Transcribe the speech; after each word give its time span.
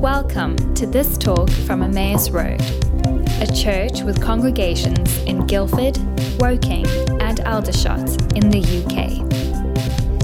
Welcome 0.00 0.56
to 0.76 0.86
this 0.86 1.18
talk 1.18 1.50
from 1.50 1.82
Emmaus 1.82 2.30
Road, 2.30 2.58
a 3.38 3.46
church 3.54 4.00
with 4.00 4.18
congregations 4.22 5.18
in 5.24 5.46
Guildford, 5.46 5.98
Woking, 6.40 6.86
and 7.20 7.40
Aldershot 7.40 8.08
in 8.34 8.48
the 8.48 8.60
UK. 8.80 9.28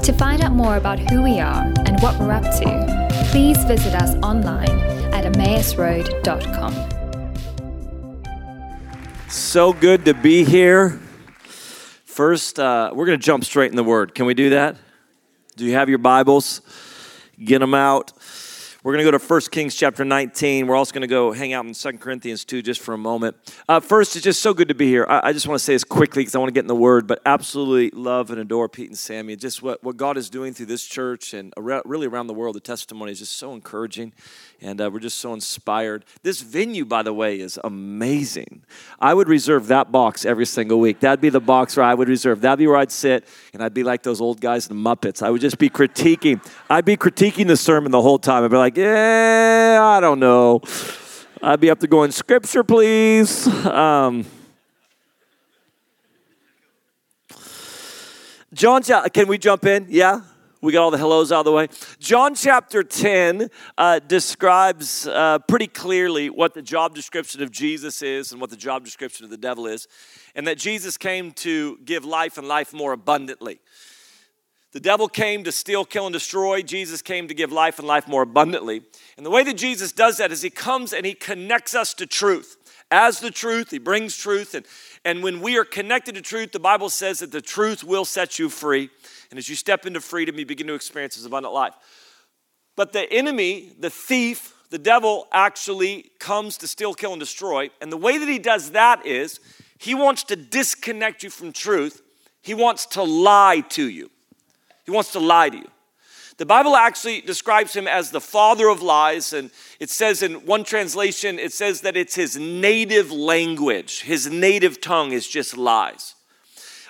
To 0.02 0.12
find 0.15 0.43
out 0.43 0.52
more 0.52 0.79
about 0.79 0.98
who 0.98 1.23
we 1.23 1.41
are 1.41 1.62
and 1.84 2.01
what 2.01 2.19
we're 2.19 2.33
up 2.33 2.45
to, 2.45 3.29
please 3.30 3.62
visit 3.65 3.95
us 3.95 4.15
online 4.25 4.70
at 5.12 5.30
emmausroad.com. 5.30 6.73
So 9.29 9.74
good 9.74 10.06
to 10.06 10.15
be 10.15 10.45
here. 10.45 10.98
First, 12.06 12.59
uh, 12.59 12.93
we're 12.95 13.05
going 13.05 13.20
to 13.20 13.24
jump 13.24 13.45
straight 13.45 13.73
in 13.73 13.77
the 13.77 13.84
Word. 13.84 14.15
Can 14.15 14.24
we 14.24 14.33
do 14.33 14.48
that? 14.48 14.79
Do 15.55 15.66
you 15.66 15.74
have 15.74 15.91
your 15.91 15.98
Bibles? 15.98 16.62
Get 17.38 17.59
them 17.59 17.74
out. 17.74 18.15
We're 18.87 18.93
going 18.93 19.05
to 19.05 19.11
go 19.11 19.19
to 19.19 19.27
1 19.27 19.41
Kings 19.51 19.75
chapter 19.75 20.05
19. 20.05 20.69
We're 20.69 20.77
also 20.77 20.93
going 20.93 21.01
to 21.01 21.09
go 21.09 21.33
hang 21.33 21.53
out 21.53 21.67
in 21.67 21.75
2 21.75 21.99
Corinthians 21.99 22.45
2 22.45 22.63
just 22.63 22.81
for 22.81 22.95
a 22.95 22.97
moment. 22.97 23.37
Uh, 23.69 23.81
first, 23.81 24.15
it's 24.15 24.23
just 24.23 24.41
so 24.41 24.55
good 24.55 24.69
to 24.69 24.77
be 24.77 24.87
here. 24.87 25.05
I, 25.09 25.23
I 25.25 25.33
just 25.33 25.49
want 25.49 25.59
to 25.59 25.65
say 25.65 25.73
this 25.73 25.83
quickly 25.83 26.21
because 26.21 26.37
I 26.37 26.39
want 26.39 26.51
to 26.51 26.53
get 26.53 26.61
in 26.61 26.69
the 26.69 26.77
word, 26.77 27.09
but 27.09 27.21
absolutely 27.27 27.91
love 28.01 28.31
and 28.31 28.39
adore 28.39 28.69
Pete 28.69 28.89
and 28.89 28.97
Sammy. 28.97 29.35
Just 29.35 29.61
what, 29.61 29.83
what 29.83 29.97
God 29.97 30.17
is 30.17 30.31
doing 30.31 30.55
through 30.55 30.67
this 30.67 30.87
church 30.87 31.35
and 31.35 31.53
around, 31.57 31.83
really 31.85 32.07
around 32.07 32.29
the 32.29 32.35
world, 32.35 32.55
the 32.55 32.61
testimony 32.61 33.11
is 33.11 33.19
just 33.19 33.33
so 33.33 33.55
encouraging, 33.55 34.12
and 34.60 34.80
uh, 34.80 34.91
we're 34.92 35.01
just 35.01 35.19
so 35.19 35.34
inspired. 35.34 36.05
This 36.23 36.41
venue, 36.41 36.84
by 36.84 37.02
the 37.02 37.12
way, 37.12 37.38
is 37.38 37.59
amazing. 37.62 38.62
I 38.98 39.14
would 39.14 39.28
reserve 39.28 39.66
that 39.69 39.92
box 39.92 40.24
every 40.24 40.47
single 40.47 40.80
week. 40.80 41.01
That'd 41.01 41.20
be 41.20 41.28
the 41.28 41.41
box 41.41 41.77
where 41.77 41.84
I 41.84 41.95
would 41.95 42.09
reserve. 42.09 42.41
That'd 42.41 42.59
be 42.59 42.66
where 42.66 42.77
I'd 42.77 42.92
sit, 42.92 43.27
and 43.52 43.62
I'd 43.62 43.74
be 43.74 43.83
like 43.83 44.02
those 44.02 44.20
old 44.20 44.41
guys 44.41 44.69
in 44.69 44.77
the 44.77 44.83
Muppets. 44.83 45.23
I 45.23 45.30
would 45.30 45.41
just 45.41 45.59
be 45.59 45.69
critiquing. 45.69 46.41
I'd 46.70 46.84
be 46.84 46.97
critiquing 46.97 47.47
the 47.47 47.56
sermon 47.56 47.92
the 47.92 48.03
whole 48.03 48.19
time. 48.19 48.44
I'd 48.44 48.50
be 48.50 48.56
like, 48.56 48.77
yeah, 48.77 49.81
I 49.83 50.00
don't 50.00 50.20
know. 50.20 50.62
I'd 51.42 51.61
be 51.61 51.70
up 51.70 51.81
to 51.81 51.86
going, 51.86 52.11
scripture, 52.11 52.64
please. 52.64 53.47
Um, 53.66 54.25
John, 58.53 58.83
can 58.83 59.28
we 59.28 59.36
jump 59.36 59.66
in? 59.66 59.86
Yeah? 59.91 60.22
We 60.62 60.73
got 60.73 60.83
all 60.83 60.91
the 60.91 60.99
hellos 60.99 61.33
out 61.33 61.41
of 61.41 61.45
the 61.45 61.53
way. 61.53 61.69
John 61.99 62.35
chapter 62.35 62.83
10 62.83 63.51
uh, 63.77 63.99
describes 63.99 65.07
uh, 65.07 65.39
pretty 65.41 65.67
clearly 65.67 66.31
what 66.31 66.55
the 66.55 66.62
job 66.62 66.95
description 66.95 67.43
of 67.43 67.51
Jesus 67.51 68.01
is 68.01 68.33
and 68.33 68.41
what 68.41 68.49
the 68.49 68.57
job 68.57 68.83
description 68.83 69.25
of 69.25 69.31
the 69.31 69.37
devil 69.37 69.67
is, 69.67 69.87
and 70.34 70.47
that 70.47 70.57
Jesus 70.57 70.97
came 70.97 71.33
to 71.33 71.79
give 71.84 72.07
life 72.07 72.39
and 72.39 72.49
life 72.49 72.73
more 72.73 72.93
abundantly. 72.93 73.61
The 74.73 74.81
devil 74.81 75.09
came 75.09 75.45
to 75.45 75.53
steal, 75.53 75.84
kill, 75.84 76.07
and 76.07 76.12
destroy. 76.12 76.62
Jesus 76.62 77.03
came 77.03 77.29
to 77.29 77.34
give 77.34 77.53
life 77.53 77.79
and 77.79 77.87
life 77.87 78.09
more 78.09 78.23
abundantly. 78.23 78.83
And 79.17 79.25
the 79.25 79.31
way 79.31 79.45
that 79.45 79.57
Jesus 79.57 79.93
does 79.93 80.19
that 80.19 80.33
is 80.33 80.43
he 80.43 80.51
comes 80.51 80.93
and 80.93 81.05
he 81.05 81.15
connects 81.15 81.75
us 81.75 81.95
to 81.95 82.07
truth. 82.07 82.57
As 82.91 83.21
the 83.21 83.31
truth, 83.31 83.71
he 83.71 83.79
brings 83.79 84.17
truth. 84.17 84.55
And, 84.55 84.67
and 85.05 85.23
when 85.23 85.41
we 85.41 85.59
are 85.59 85.65
connected 85.65 86.15
to 86.15 86.23
truth, 86.23 86.53
the 86.53 86.61
Bible 86.61 86.91
says 86.91 87.21
that 87.21 87.33
the 87.33 87.41
truth 87.41 87.84
will 87.84 88.05
set 88.05 88.39
you 88.39 88.49
free. 88.49 88.91
And 89.30 89.38
as 89.38 89.48
you 89.48 89.56
step 89.56 89.86
into 89.86 90.00
freedom, 90.00 90.38
you 90.38 90.46
begin 90.46 90.66
to 90.69 90.74
experience 90.74 91.16
this 91.16 91.27
abundant 91.27 91.55
life. 91.55 91.74
But 92.77 92.92
the 92.92 93.10
enemy, 93.12 93.72
the 93.78 93.91
thief, 93.91 94.55
the 94.70 94.78
devil 94.78 95.28
actually 95.32 96.10
comes 96.19 96.58
to 96.58 96.69
steal, 96.69 96.94
kill, 96.94 97.12
and 97.12 97.20
destroy. 97.20 97.70
And 97.80 97.91
the 97.91 97.97
way 97.97 98.19
that 98.19 98.28
he 98.28 98.38
does 98.38 98.72
that 98.72 99.06
is 99.06 99.41
he 99.78 99.94
wants 99.94 100.24
to 100.24 100.36
disconnect 100.36 101.22
you 101.22 101.30
from 101.30 101.52
truth, 101.52 102.02
he 102.42 102.54
wants 102.54 102.86
to 102.86 103.02
lie 103.02 103.62
to 103.70 103.88
you. 103.88 104.10
He 104.84 104.91
wants 104.91 105.12
to 105.12 105.20
lie 105.20 105.48
to 105.50 105.56
you. 105.56 105.69
The 106.38 106.47
Bible 106.47 106.77
actually 106.77 107.22
describes 107.22 107.74
him 107.74 107.88
as 107.88 108.10
the 108.10 108.20
father 108.20 108.69
of 108.69 108.82
lies, 108.82 109.32
and 109.32 109.50
it 109.80 109.88
says 109.88 110.22
in 110.22 110.44
one 110.44 110.64
translation, 110.64 111.38
it 111.38 111.53
says 111.53 111.81
that 111.81 111.97
it's 111.97 112.15
his 112.15 112.36
native 112.36 113.10
language, 113.10 114.03
his 114.03 114.28
native 114.31 114.82
tongue 114.82 115.12
is 115.12 115.26
just 115.26 115.56
lies. 115.56 116.15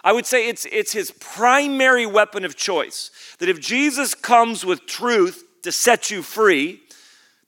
I 0.07 0.13
would 0.13 0.25
say 0.25 0.49
it's, 0.49 0.67
it's 0.71 0.93
his 0.93 1.11
primary 1.11 2.07
weapon 2.07 2.45
of 2.45 2.55
choice. 2.55 3.11
That 3.41 3.49
if 3.49 3.59
Jesus 3.59 4.15
comes 4.15 4.65
with 4.65 4.87
truth 4.87 5.43
to 5.63 5.73
set 5.73 6.13
you 6.13 6.23
free, 6.23 6.81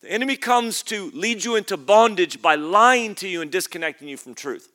the 0.01 0.11
enemy 0.11 0.35
comes 0.35 0.83
to 0.85 1.13
lead 1.15 1.45
you 1.45 1.55
into 1.55 1.77
bondage 1.77 2.43
by 2.43 2.57
lying 2.57 3.15
to 3.15 3.29
you 3.29 3.43
and 3.43 3.53
disconnecting 3.53 4.09
you 4.09 4.17
from 4.17 4.35
truth. 4.35 4.73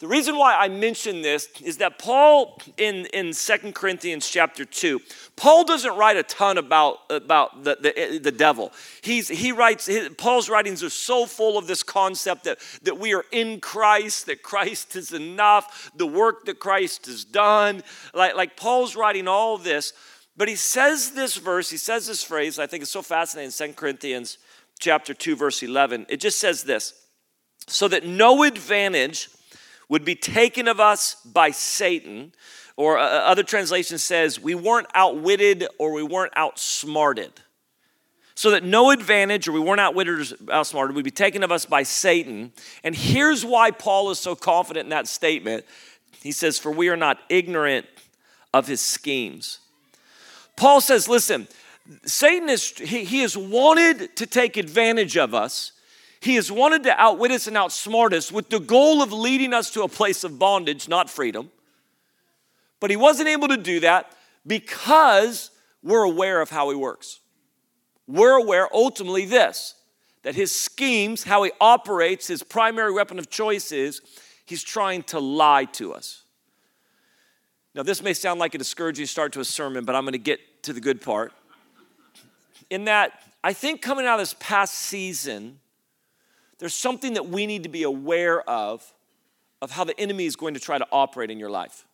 The 0.00 0.08
reason 0.08 0.38
why 0.38 0.56
I 0.56 0.68
mention 0.68 1.20
this 1.20 1.46
is 1.62 1.76
that 1.76 1.98
Paul 1.98 2.58
in, 2.78 3.04
in 3.12 3.34
2 3.34 3.72
Corinthians 3.72 4.26
chapter 4.26 4.64
2, 4.64 4.98
Paul 5.36 5.64
doesn't 5.64 5.94
write 5.94 6.16
a 6.16 6.22
ton 6.22 6.56
about, 6.56 7.00
about 7.10 7.64
the, 7.64 7.76
the, 7.78 8.18
the 8.18 8.32
devil. 8.32 8.72
He's, 9.02 9.28
he 9.28 9.52
writes, 9.52 9.84
his, 9.84 10.08
Paul's 10.16 10.48
writings 10.48 10.82
are 10.82 10.88
so 10.88 11.26
full 11.26 11.58
of 11.58 11.66
this 11.66 11.82
concept 11.82 12.44
that, 12.44 12.60
that 12.82 12.98
we 12.98 13.12
are 13.12 13.26
in 13.30 13.60
Christ, 13.60 14.24
that 14.24 14.42
Christ 14.42 14.96
is 14.96 15.12
enough, 15.12 15.90
the 15.94 16.06
work 16.06 16.46
that 16.46 16.58
Christ 16.58 17.04
has 17.04 17.22
done. 17.22 17.82
Like, 18.14 18.34
like 18.34 18.56
Paul's 18.56 18.96
writing 18.96 19.28
all 19.28 19.58
this, 19.58 19.92
but 20.34 20.48
he 20.48 20.56
says 20.56 21.10
this 21.10 21.36
verse, 21.36 21.68
he 21.68 21.76
says 21.76 22.06
this 22.06 22.22
phrase, 22.22 22.58
I 22.58 22.66
think 22.66 22.80
it's 22.82 22.90
so 22.90 23.02
fascinating, 23.02 23.52
2 23.52 23.74
Corinthians 23.74 24.38
chapter 24.78 25.12
2, 25.12 25.36
verse 25.36 25.62
11. 25.62 26.06
It 26.08 26.20
just 26.20 26.40
says 26.40 26.62
this, 26.62 26.94
so 27.66 27.86
that 27.88 28.06
no 28.06 28.44
advantage 28.44 29.28
would 29.90 30.04
be 30.04 30.14
taken 30.14 30.68
of 30.68 30.80
us 30.80 31.16
by 31.24 31.50
Satan, 31.50 32.32
or 32.76 32.96
uh, 32.96 33.02
other 33.02 33.42
translation 33.42 33.98
says, 33.98 34.40
we 34.40 34.54
weren't 34.54 34.86
outwitted 34.94 35.66
or 35.78 35.92
we 35.92 36.04
weren't 36.04 36.32
outsmarted. 36.36 37.32
So 38.36 38.52
that 38.52 38.64
no 38.64 38.90
advantage 38.90 39.48
or 39.48 39.52
we 39.52 39.60
weren't 39.60 39.80
outwitted 39.80 40.32
or 40.32 40.52
outsmarted 40.52 40.94
would 40.96 41.04
be 41.04 41.10
taken 41.10 41.42
of 41.42 41.52
us 41.52 41.66
by 41.66 41.82
Satan. 41.82 42.52
And 42.84 42.94
here's 42.94 43.44
why 43.44 43.72
Paul 43.72 44.10
is 44.10 44.18
so 44.18 44.34
confident 44.34 44.84
in 44.84 44.90
that 44.90 45.08
statement. 45.08 45.66
He 46.22 46.32
says, 46.32 46.56
For 46.56 46.70
we 46.70 46.88
are 46.88 46.96
not 46.96 47.18
ignorant 47.28 47.84
of 48.54 48.68
his 48.68 48.80
schemes. 48.80 49.58
Paul 50.56 50.80
says, 50.80 51.08
Listen, 51.08 51.48
Satan 52.06 52.48
is, 52.48 52.70
he, 52.70 53.04
he 53.04 53.20
has 53.22 53.36
wanted 53.36 54.16
to 54.16 54.26
take 54.26 54.56
advantage 54.56 55.16
of 55.18 55.34
us 55.34 55.72
he 56.20 56.34
has 56.34 56.52
wanted 56.52 56.82
to 56.84 57.00
outwit 57.00 57.30
us 57.30 57.46
and 57.46 57.56
outsmart 57.56 58.12
us 58.12 58.30
with 58.30 58.50
the 58.50 58.60
goal 58.60 59.02
of 59.02 59.12
leading 59.12 59.54
us 59.54 59.70
to 59.70 59.82
a 59.82 59.88
place 59.88 60.22
of 60.22 60.38
bondage, 60.38 60.88
not 60.88 61.08
freedom. 61.08 61.50
But 62.78 62.90
he 62.90 62.96
wasn't 62.96 63.28
able 63.28 63.48
to 63.48 63.56
do 63.56 63.80
that 63.80 64.12
because 64.46 65.50
we're 65.82 66.02
aware 66.02 66.40
of 66.40 66.50
how 66.50 66.70
he 66.70 66.76
works. 66.76 67.20
We're 68.06 68.36
aware 68.36 68.68
ultimately 68.72 69.24
this 69.24 69.74
that 70.22 70.34
his 70.34 70.52
schemes, 70.52 71.24
how 71.24 71.42
he 71.44 71.52
operates, 71.62 72.26
his 72.26 72.42
primary 72.42 72.92
weapon 72.92 73.18
of 73.18 73.30
choice 73.30 73.72
is 73.72 74.02
he's 74.44 74.62
trying 74.62 75.02
to 75.04 75.18
lie 75.18 75.64
to 75.64 75.94
us. 75.94 76.24
Now, 77.74 77.82
this 77.82 78.02
may 78.02 78.12
sound 78.12 78.40
like 78.40 78.54
a 78.54 78.58
discouraging 78.58 79.06
start 79.06 79.32
to 79.34 79.40
a 79.40 79.44
sermon, 79.44 79.84
but 79.84 79.94
I'm 79.94 80.02
going 80.02 80.12
to 80.12 80.18
get 80.18 80.62
to 80.64 80.72
the 80.74 80.80
good 80.80 81.00
part. 81.00 81.32
In 82.68 82.84
that, 82.84 83.22
I 83.42 83.52
think 83.52 83.80
coming 83.80 84.06
out 84.06 84.14
of 84.14 84.20
this 84.20 84.34
past 84.38 84.74
season, 84.74 85.59
there's 86.60 86.74
something 86.74 87.14
that 87.14 87.28
we 87.28 87.46
need 87.46 87.64
to 87.64 87.68
be 87.68 87.82
aware 87.82 88.48
of, 88.48 88.94
of 89.60 89.72
how 89.72 89.84
the 89.84 89.98
enemy 89.98 90.26
is 90.26 90.36
going 90.36 90.54
to 90.54 90.60
try 90.60 90.78
to 90.78 90.86
operate 90.92 91.30
in 91.30 91.38
your 91.38 91.50
life. 91.50 91.86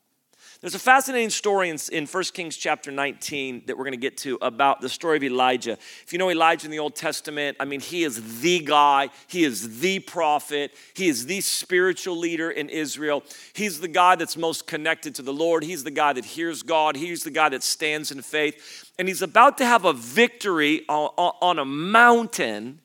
There's 0.60 0.74
a 0.74 0.78
fascinating 0.78 1.30
story 1.30 1.68
in, 1.68 1.78
in 1.92 2.06
1 2.06 2.24
Kings 2.32 2.56
chapter 2.56 2.90
19 2.90 3.64
that 3.66 3.76
we're 3.76 3.84
going 3.84 3.92
to 3.92 3.98
get 3.98 4.16
to 4.18 4.38
about 4.40 4.80
the 4.80 4.88
story 4.88 5.18
of 5.18 5.24
Elijah. 5.24 5.72
If 5.72 6.12
you 6.12 6.18
know 6.18 6.30
Elijah 6.30 6.66
in 6.66 6.70
the 6.70 6.78
Old 6.78 6.96
Testament, 6.96 7.58
I 7.60 7.64
mean, 7.66 7.80
he 7.80 8.04
is 8.04 8.40
the 8.40 8.60
guy, 8.60 9.10
he 9.28 9.44
is 9.44 9.80
the 9.80 9.98
prophet, 10.00 10.72
he 10.94 11.08
is 11.08 11.26
the 11.26 11.40
spiritual 11.42 12.16
leader 12.16 12.50
in 12.50 12.68
Israel. 12.70 13.22
He's 13.52 13.80
the 13.80 13.88
guy 13.88 14.16
that's 14.16 14.36
most 14.36 14.66
connected 14.66 15.14
to 15.16 15.22
the 15.22 15.32
Lord, 15.32 15.62
he's 15.62 15.84
the 15.84 15.90
guy 15.90 16.12
that 16.14 16.24
hears 16.24 16.62
God, 16.62 16.96
he's 16.96 17.22
the 17.22 17.30
guy 17.30 17.50
that 17.50 17.62
stands 17.62 18.10
in 18.10 18.22
faith. 18.22 18.92
And 18.98 19.08
he's 19.08 19.22
about 19.22 19.58
to 19.58 19.66
have 19.66 19.84
a 19.84 19.92
victory 19.92 20.84
on, 20.88 21.10
on 21.16 21.58
a 21.58 21.64
mountain 21.64 22.80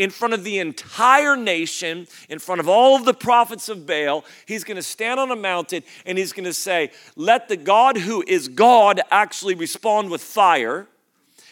in 0.00 0.08
front 0.08 0.32
of 0.32 0.44
the 0.44 0.58
entire 0.58 1.36
nation, 1.36 2.08
in 2.30 2.38
front 2.38 2.58
of 2.58 2.66
all 2.66 2.96
of 2.96 3.04
the 3.04 3.12
prophets 3.12 3.68
of 3.68 3.86
Baal. 3.86 4.24
He's 4.46 4.64
going 4.64 4.78
to 4.78 4.82
stand 4.82 5.20
on 5.20 5.30
a 5.30 5.36
mountain 5.36 5.82
and 6.06 6.16
he's 6.16 6.32
going 6.32 6.46
to 6.46 6.54
say, 6.54 6.90
Let 7.16 7.48
the 7.48 7.56
God 7.58 7.98
who 7.98 8.24
is 8.26 8.48
God 8.48 9.02
actually 9.10 9.54
respond 9.54 10.10
with 10.10 10.22
fire. 10.22 10.86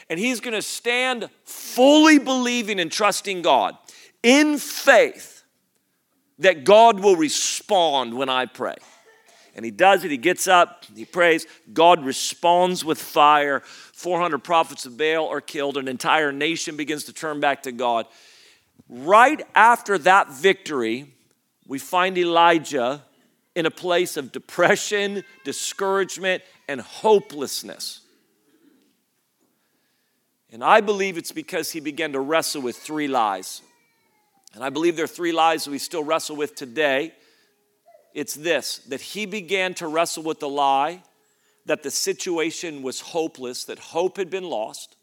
And 0.08 0.18
he's 0.18 0.40
going 0.40 0.54
to 0.54 0.62
stand 0.62 1.28
fully 1.44 2.18
believing 2.18 2.80
and 2.80 2.90
trusting 2.90 3.42
God 3.42 3.76
in 4.22 4.56
faith 4.56 5.44
that 6.38 6.64
God 6.64 7.00
will 7.00 7.16
respond 7.16 8.14
when 8.14 8.30
I 8.30 8.46
pray. 8.46 8.76
And 9.54 9.64
he 9.64 9.70
does 9.70 10.04
it. 10.04 10.10
He 10.10 10.16
gets 10.16 10.48
up, 10.48 10.86
he 10.94 11.04
prays. 11.04 11.46
God 11.74 12.02
responds 12.02 12.82
with 12.82 12.98
fire. 12.98 13.60
400 13.60 14.38
prophets 14.38 14.86
of 14.86 14.96
Baal 14.96 15.28
are 15.28 15.42
killed. 15.42 15.76
An 15.76 15.88
entire 15.88 16.32
nation 16.32 16.76
begins 16.76 17.04
to 17.04 17.12
turn 17.12 17.40
back 17.40 17.64
to 17.64 17.72
God. 17.72 18.06
Right 18.88 19.46
after 19.54 19.98
that 19.98 20.30
victory, 20.32 21.12
we 21.66 21.78
find 21.78 22.16
Elijah 22.16 23.04
in 23.54 23.66
a 23.66 23.70
place 23.70 24.16
of 24.16 24.32
depression, 24.32 25.24
discouragement, 25.44 26.42
and 26.68 26.80
hopelessness. 26.80 28.00
And 30.50 30.64
I 30.64 30.80
believe 30.80 31.18
it's 31.18 31.32
because 31.32 31.72
he 31.72 31.80
began 31.80 32.12
to 32.12 32.20
wrestle 32.20 32.62
with 32.62 32.76
three 32.76 33.08
lies. 33.08 33.62
And 34.54 34.64
I 34.64 34.70
believe 34.70 34.96
there 34.96 35.04
are 35.04 35.08
three 35.08 35.32
lies 35.32 35.68
we 35.68 35.78
still 35.78 36.02
wrestle 36.02 36.36
with 36.36 36.54
today. 36.54 37.12
It's 38.14 38.34
this 38.34 38.78
that 38.88 39.00
he 39.00 39.26
began 39.26 39.74
to 39.74 39.86
wrestle 39.86 40.22
with 40.22 40.40
the 40.40 40.48
lie 40.48 41.02
that 41.66 41.82
the 41.82 41.90
situation 41.90 42.82
was 42.82 43.00
hopeless, 43.00 43.64
that 43.64 43.78
hope 43.78 44.16
had 44.16 44.30
been 44.30 44.44
lost. 44.44 44.96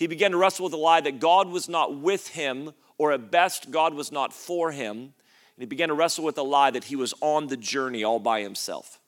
He 0.00 0.06
began 0.06 0.30
to 0.30 0.38
wrestle 0.38 0.64
with 0.64 0.70
the 0.70 0.78
lie 0.78 1.02
that 1.02 1.20
God 1.20 1.50
was 1.50 1.68
not 1.68 1.94
with 1.94 2.28
him, 2.28 2.72
or 2.96 3.12
at 3.12 3.30
best, 3.30 3.70
God 3.70 3.92
was 3.92 4.10
not 4.10 4.32
for 4.32 4.72
him. 4.72 4.96
And 4.96 5.12
he 5.58 5.66
began 5.66 5.88
to 5.88 5.94
wrestle 5.94 6.24
with 6.24 6.36
the 6.36 6.44
lie 6.44 6.70
that 6.70 6.84
he 6.84 6.96
was 6.96 7.12
on 7.20 7.48
the 7.48 7.56
journey 7.58 8.02
all 8.02 8.18
by 8.18 8.40
himself. 8.40 8.98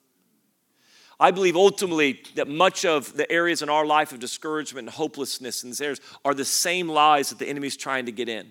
I 1.19 1.31
believe 1.31 1.56
ultimately 1.56 2.23
that 2.35 2.47
much 2.47 2.85
of 2.85 3.17
the 3.17 3.31
areas 3.33 3.62
in 3.62 3.71
our 3.71 3.87
life 3.87 4.12
of 4.12 4.19
discouragement 4.19 4.89
and 4.89 4.94
hopelessness 4.94 5.62
and 5.62 5.73
theirs 5.73 5.99
are 6.27 6.35
the 6.35 6.44
same 6.44 6.91
lies 6.91 7.31
that 7.31 7.38
the 7.38 7.49
enemy's 7.49 7.79
trying 7.79 8.05
to 8.05 8.12
get 8.12 8.29
in. 8.29 8.50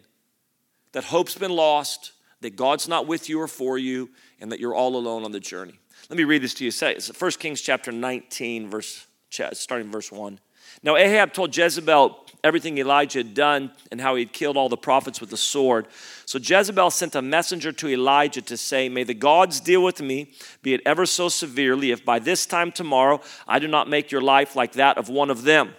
That 0.93 1.03
hope's 1.03 1.35
been 1.35 1.51
lost, 1.51 2.13
that 2.39 2.55
God's 2.55 2.87
not 2.87 3.05
with 3.05 3.29
you 3.29 3.39
or 3.39 3.47
for 3.47 3.77
you, 3.77 4.09
and 4.39 4.51
that 4.51 4.59
you're 4.59 4.73
all 4.73 4.95
alone 4.95 5.25
on 5.25 5.31
the 5.31 5.39
journey. 5.39 5.79
Let 6.09 6.17
me 6.17 6.23
read 6.23 6.41
this 6.41 6.55
to 6.55 6.63
you. 6.63 6.71
It's 6.73 7.21
1 7.21 7.31
Kings 7.33 7.61
chapter 7.61 7.91
19, 7.91 8.67
verse 8.67 9.05
starting 9.29 9.91
verse 9.91 10.11
1. 10.11 10.39
Now 10.81 10.95
Ahab 10.95 11.33
told 11.33 11.55
Jezebel 11.55 12.17
everything 12.43 12.77
Elijah 12.77 13.19
had 13.19 13.33
done 13.33 13.71
and 13.91 14.01
how 14.01 14.15
he 14.15 14.23
had 14.23 14.33
killed 14.33 14.57
all 14.57 14.69
the 14.69 14.77
prophets 14.77 15.21
with 15.21 15.29
the 15.29 15.37
sword. 15.37 15.87
So 16.25 16.39
Jezebel 16.39 16.91
sent 16.91 17.15
a 17.15 17.21
messenger 17.21 17.71
to 17.71 17.89
Elijah 17.89 18.41
to 18.41 18.57
say, 18.57 18.89
May 18.89 19.03
the 19.03 19.13
gods 19.13 19.59
deal 19.59 19.83
with 19.83 20.01
me, 20.01 20.31
be 20.61 20.73
it 20.73 20.81
ever 20.85 21.05
so 21.05 21.29
severely, 21.29 21.91
if 21.91 22.03
by 22.03 22.19
this 22.19 22.45
time 22.45 22.71
tomorrow 22.71 23.21
I 23.47 23.59
do 23.59 23.67
not 23.67 23.89
make 23.89 24.11
your 24.11 24.21
life 24.21 24.55
like 24.55 24.73
that 24.73 24.97
of 24.97 25.09
one 25.09 25.29
of 25.29 25.43
them. 25.43 25.73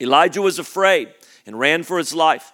Elijah 0.00 0.42
was 0.42 0.58
afraid 0.58 1.12
and 1.46 1.58
ran 1.58 1.82
for 1.82 1.98
his 1.98 2.14
life. 2.14 2.52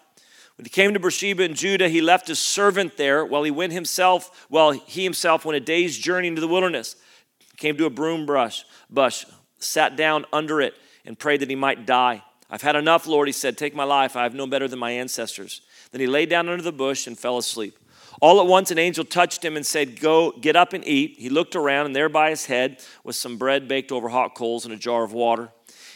When 0.57 0.67
he 0.67 0.71
came 0.71 0.93
to 0.93 1.01
Beersheba 1.01 1.43
in 1.43 1.55
Judah, 1.55 1.89
he 1.89 2.03
left 2.03 2.29
his 2.29 2.39
servant 2.39 2.99
there 2.99 3.25
while 3.25 3.45
he 3.45 3.51
went 3.51 3.73
himself, 3.73 4.47
while 4.51 4.73
he 4.73 5.05
himself 5.05 5.45
went 5.45 5.57
a 5.57 5.61
day's 5.61 5.97
journey 5.97 6.29
into 6.29 6.43
the 6.43 6.49
wilderness. 6.49 6.97
He 7.39 7.57
came 7.57 7.79
to 7.79 7.87
a 7.87 7.91
broom 7.91 8.27
brush, 8.27 8.67
bush, 8.91 9.25
sat 9.59 9.97
down 9.97 10.27
under 10.33 10.61
it, 10.61 10.75
and 11.07 11.19
prayed 11.19 11.41
that 11.41 11.49
he 11.49 11.57
might 11.57 11.87
die. 11.87 12.23
I've 12.51 12.63
had 12.63 12.77
enough, 12.77 13.07
Lord, 13.07 13.29
he 13.29 13.33
said. 13.33 13.57
Take 13.57 13.75
my 13.75 13.85
life. 13.85 14.17
I 14.17 14.25
have 14.25 14.35
no 14.35 14.47
better 14.47 14.67
than 14.67 14.79
my 14.79 14.91
ancestors. 14.91 15.61
Then 15.93 16.01
he 16.01 16.07
lay 16.07 16.27
down 16.27 16.49
under 16.49 16.63
the 16.63 16.73
bush 16.73 17.07
and 17.07 17.19
fell 17.19 17.39
asleep. 17.39 17.79
All 18.21 18.41
at 18.41 18.47
once, 18.47 18.71
an 18.71 18.79
angel 18.79 19.05
touched 19.05 19.45
him 19.45 19.57
and 19.57 19.65
said, 19.65 20.01
Go, 20.01 20.33
get 20.33 20.57
up 20.57 20.73
and 20.73 20.87
eat. 20.87 21.17
He 21.19 21.31
looked 21.31 21.55
around, 21.57 21.87
and 21.87 21.97
there 21.97 22.09
by 22.09 22.31
his 22.31 22.47
head 22.47 22.85
was 23.05 23.17
some 23.17 23.39
bread 23.39 23.69
baked 23.69 23.93
over 23.93 24.09
hot 24.09 24.35
coals 24.35 24.65
and 24.65 24.75
a 24.75 24.77
jar 24.77 25.05
of 25.05 25.13
water. 25.13 25.51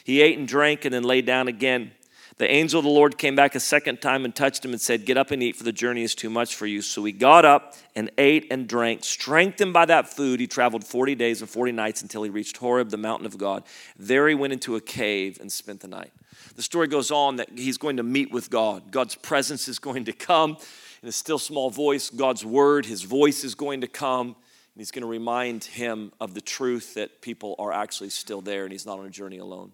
He 0.05 0.23
ate 0.23 0.39
and 0.39 0.47
drank 0.47 0.85
and 0.85 0.95
then 0.95 1.03
lay 1.03 1.23
down 1.23 1.49
again. 1.49 1.93
The 2.37 2.51
angel 2.51 2.81
of 2.81 2.85
the 2.85 2.91
Lord 2.91 3.17
came 3.17 3.37
back 3.37 3.55
a 3.55 3.61
second 3.61 4.01
time 4.01 4.25
and 4.25 4.35
touched 4.35 4.65
him 4.65 4.73
and 4.73 4.81
said, 4.81 5.06
Get 5.06 5.17
up 5.17 5.31
and 5.31 5.43
eat, 5.43 5.55
for 5.55 5.65
the 5.65 5.73
journey 5.73 6.03
is 6.03 6.15
too 6.15 6.31
much 6.31 6.56
for 6.56 6.67
you. 6.67 6.83
So 6.83 7.05
he 7.05 7.12
got 7.12 7.45
up 7.45 7.75
and 7.95 8.11
ate 8.19 8.49
and 8.51 8.67
drank. 8.67 9.05
Strengthened 9.05 9.73
by 9.73 9.85
that 9.87 10.09
food, 10.09 10.41
he 10.41 10.47
traveled 10.47 10.85
40 10.85 11.15
days 11.15 11.43
and 11.43 11.51
40 11.51 11.73
nights 11.73 12.03
until 12.03 12.25
he 12.25 12.31
reached 12.31 12.56
Horeb, 12.56 12.91
the 12.91 12.97
mountain 12.97 13.27
of 13.27 13.39
God. 13.39 13.62
There 13.97 14.29
he 14.29 14.35
went 14.35 14.53
into 14.53 14.75
a 14.75 14.81
cave 14.81 15.39
and 15.41 15.53
spent 15.53 15.81
the 15.81 15.89
night. 15.89 16.12
The 16.56 16.62
story 16.62 16.87
goes 16.87 17.11
on 17.11 17.37
that 17.37 17.51
he's 17.56 17.79
going 17.79 17.97
to 17.97 18.03
meet 18.03 18.31
with 18.31 18.51
God. 18.51 18.91
God's 18.91 19.15
presence 19.17 19.67
is 19.69 19.79
going 19.79 20.05
to 20.05 20.12
come 20.12 20.56
in 21.03 21.09
a 21.09 21.12
still 21.12 21.39
small 21.39 21.71
voice. 21.71 22.11
God's 22.11 22.45
word, 22.45 22.87
his 22.87 23.03
voice 23.03 23.45
is 23.45 23.55
going 23.55 23.81
to 23.81 23.89
come. 23.89 24.29
And 24.29 24.81
he's 24.81 24.91
going 24.91 25.03
to 25.03 25.09
remind 25.09 25.65
him 25.65 26.12
of 26.21 26.35
the 26.35 26.41
truth 26.41 26.95
that 26.95 27.23
people 27.23 27.55
are 27.59 27.73
actually 27.73 28.11
still 28.11 28.41
there 28.41 28.65
and 28.65 28.73
he's 28.73 28.87
not 28.87 28.99
on 28.99 29.06
a 29.06 29.11
journey 29.11 29.39
alone. 29.39 29.73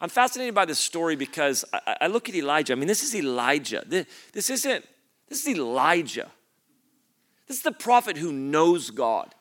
I'm 0.00 0.08
fascinated 0.08 0.54
by 0.54 0.64
this 0.64 0.78
story 0.78 1.16
because 1.16 1.64
I, 1.72 1.96
I 2.02 2.06
look 2.08 2.28
at 2.28 2.34
Elijah. 2.34 2.72
I 2.72 2.76
mean, 2.76 2.88
this 2.88 3.02
is 3.02 3.14
Elijah. 3.14 3.84
This, 3.86 4.06
this 4.32 4.50
isn't, 4.50 4.84
this 5.28 5.46
is 5.46 5.56
Elijah. 5.56 6.28
This 7.46 7.58
is 7.58 7.62
the 7.62 7.72
prophet 7.72 8.16
who 8.16 8.32
knows 8.32 8.90
God. 8.90 9.34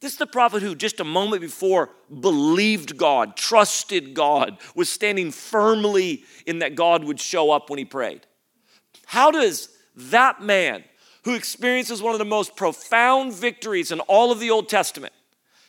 This 0.00 0.12
is 0.12 0.18
the 0.18 0.26
prophet 0.26 0.62
who 0.62 0.74
just 0.74 1.00
a 1.00 1.04
moment 1.04 1.42
before 1.42 1.90
believed 2.20 2.96
God, 2.96 3.36
trusted 3.36 4.14
God, 4.14 4.58
was 4.74 4.88
standing 4.88 5.32
firmly 5.32 6.24
in 6.46 6.60
that 6.60 6.76
God 6.76 7.04
would 7.04 7.18
show 7.18 7.50
up 7.50 7.68
when 7.68 7.78
he 7.78 7.84
prayed. 7.84 8.20
How 9.06 9.30
does 9.30 9.70
that 9.96 10.40
man 10.40 10.84
who 11.24 11.34
experiences 11.34 12.00
one 12.00 12.14
of 12.14 12.18
the 12.18 12.24
most 12.24 12.56
profound 12.56 13.34
victories 13.34 13.90
in 13.90 14.00
all 14.00 14.30
of 14.30 14.40
the 14.40 14.50
Old 14.50 14.68
Testament, 14.68 15.12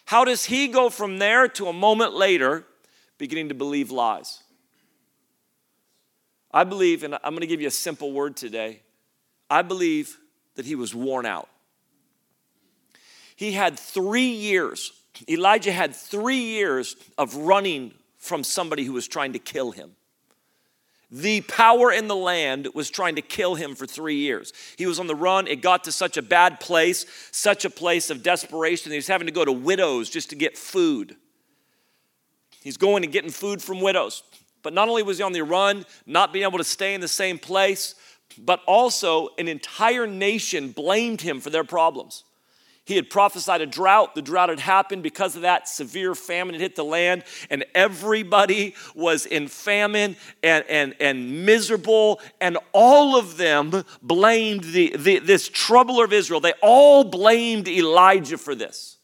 how 0.05 0.23
does 0.23 0.45
he 0.45 0.67
go 0.67 0.89
from 0.89 1.17
there 1.17 1.47
to 1.49 1.67
a 1.67 1.73
moment 1.73 2.13
later 2.13 2.65
beginning 3.17 3.49
to 3.49 3.55
believe 3.55 3.91
lies? 3.91 4.43
I 6.51 6.63
believe, 6.63 7.03
and 7.03 7.15
I'm 7.15 7.31
going 7.31 7.41
to 7.41 7.47
give 7.47 7.61
you 7.61 7.67
a 7.67 7.71
simple 7.71 8.11
word 8.11 8.37
today. 8.37 8.81
I 9.49 9.61
believe 9.61 10.17
that 10.55 10.65
he 10.65 10.75
was 10.75 10.95
worn 10.95 11.25
out. 11.25 11.49
He 13.39 13.53
had 13.53 13.79
three 13.79 14.31
years, 14.31 14.91
Elijah 15.29 15.71
had 15.71 15.95
three 15.95 16.41
years 16.41 16.97
of 17.17 17.33
running 17.37 17.93
from 18.17 18.43
somebody 18.43 18.83
who 18.83 18.91
was 18.91 19.07
trying 19.07 19.31
to 19.31 19.39
kill 19.39 19.71
him. 19.71 19.91
The 21.09 21.39
power 21.39 21.89
in 21.89 22.09
the 22.09 22.17
land 22.17 22.67
was 22.73 22.89
trying 22.89 23.15
to 23.15 23.21
kill 23.21 23.55
him 23.55 23.75
for 23.75 23.87
three 23.87 24.17
years. 24.17 24.51
He 24.77 24.85
was 24.85 24.99
on 24.99 25.07
the 25.07 25.15
run. 25.15 25.47
It 25.47 25.61
got 25.61 25.85
to 25.85 25.93
such 25.93 26.17
a 26.17 26.21
bad 26.21 26.59
place, 26.59 27.05
such 27.31 27.63
a 27.63 27.69
place 27.69 28.09
of 28.09 28.23
desperation. 28.23 28.91
He 28.91 28.97
was 28.97 29.07
having 29.07 29.27
to 29.27 29.33
go 29.33 29.45
to 29.45 29.53
widows 29.53 30.09
just 30.09 30.31
to 30.31 30.35
get 30.35 30.57
food. 30.57 31.15
He's 32.61 32.75
going 32.75 33.05
and 33.05 33.13
getting 33.13 33.31
food 33.31 33.61
from 33.61 33.79
widows. 33.79 34.21
But 34.63 34.73
not 34.73 34.89
only 34.89 35.01
was 35.01 35.19
he 35.19 35.23
on 35.23 35.31
the 35.31 35.45
run, 35.45 35.85
not 36.05 36.33
being 36.33 36.43
able 36.43 36.57
to 36.57 36.65
stay 36.65 36.93
in 36.93 36.99
the 36.99 37.07
same 37.07 37.39
place, 37.39 37.95
but 38.37 38.59
also 38.67 39.29
an 39.37 39.47
entire 39.47 40.07
nation 40.07 40.73
blamed 40.73 41.21
him 41.21 41.39
for 41.39 41.49
their 41.49 41.63
problems. 41.63 42.25
He 42.89 42.95
had 42.95 43.11
prophesied 43.11 43.61
a 43.61 43.67
drought. 43.67 44.15
The 44.15 44.21
drought 44.23 44.49
had 44.49 44.59
happened 44.59 45.03
because 45.03 45.35
of 45.35 45.43
that. 45.43 45.67
Severe 45.67 46.15
famine 46.15 46.55
had 46.55 46.61
hit 46.61 46.75
the 46.75 46.83
land, 46.83 47.23
and 47.51 47.63
everybody 47.75 48.73
was 48.95 49.27
in 49.27 49.47
famine 49.47 50.15
and, 50.41 50.65
and, 50.67 50.95
and 50.99 51.45
miserable. 51.45 52.19
And 52.41 52.57
all 52.71 53.15
of 53.15 53.37
them 53.37 53.83
blamed 54.01 54.63
the, 54.63 54.95
the, 54.97 55.19
this 55.19 55.47
troubler 55.47 56.03
of 56.03 56.13
Israel. 56.13 56.39
They 56.39 56.53
all 56.63 57.03
blamed 57.03 57.67
Elijah 57.67 58.39
for 58.39 58.55
this. 58.55 58.97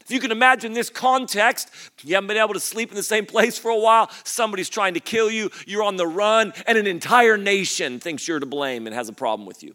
If 0.00 0.10
you 0.10 0.18
can 0.18 0.32
imagine 0.32 0.72
this 0.72 0.88
context, 0.88 1.70
you 2.04 2.14
haven't 2.14 2.28
been 2.28 2.38
able 2.38 2.54
to 2.54 2.60
sleep 2.60 2.88
in 2.88 2.96
the 2.96 3.02
same 3.02 3.26
place 3.26 3.58
for 3.58 3.70
a 3.70 3.78
while, 3.78 4.08
somebody's 4.24 4.70
trying 4.70 4.94
to 4.94 5.00
kill 5.00 5.30
you, 5.30 5.50
you're 5.66 5.82
on 5.82 5.96
the 5.96 6.06
run, 6.06 6.54
and 6.66 6.78
an 6.78 6.86
entire 6.86 7.36
nation 7.36 8.00
thinks 8.00 8.26
you're 8.26 8.40
to 8.40 8.46
blame 8.46 8.86
and 8.86 8.96
has 8.96 9.10
a 9.10 9.12
problem 9.12 9.46
with 9.46 9.62
you. 9.62 9.74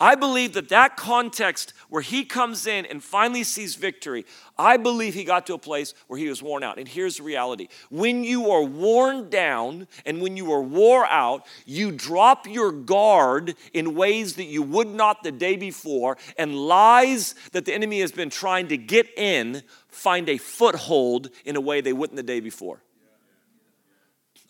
I 0.00 0.14
believe 0.14 0.54
that 0.54 0.70
that 0.70 0.96
context 0.96 1.74
where 1.90 2.00
he 2.00 2.24
comes 2.24 2.66
in 2.66 2.86
and 2.86 3.04
finally 3.04 3.44
sees 3.44 3.74
victory, 3.74 4.24
I 4.58 4.78
believe 4.78 5.12
he 5.12 5.24
got 5.24 5.46
to 5.46 5.54
a 5.54 5.58
place 5.58 5.92
where 6.06 6.18
he 6.18 6.28
was 6.28 6.42
worn 6.42 6.62
out. 6.62 6.78
And 6.78 6.88
here's 6.88 7.18
the 7.18 7.22
reality 7.22 7.68
when 7.90 8.24
you 8.24 8.50
are 8.50 8.62
worn 8.62 9.28
down 9.28 9.86
and 10.06 10.22
when 10.22 10.38
you 10.38 10.50
are 10.52 10.62
wore 10.62 11.04
out, 11.06 11.46
you 11.66 11.92
drop 11.92 12.46
your 12.46 12.72
guard 12.72 13.54
in 13.74 13.94
ways 13.94 14.36
that 14.36 14.44
you 14.44 14.62
would 14.62 14.88
not 14.88 15.22
the 15.22 15.32
day 15.32 15.56
before, 15.56 16.16
and 16.38 16.54
lies 16.56 17.34
that 17.52 17.66
the 17.66 17.74
enemy 17.74 18.00
has 18.00 18.12
been 18.12 18.30
trying 18.30 18.68
to 18.68 18.78
get 18.78 19.06
in 19.18 19.62
find 19.88 20.28
a 20.28 20.38
foothold 20.38 21.30
in 21.44 21.56
a 21.56 21.60
way 21.60 21.80
they 21.80 21.92
wouldn't 21.92 22.16
the 22.16 22.22
day 22.22 22.40
before. 22.40 22.82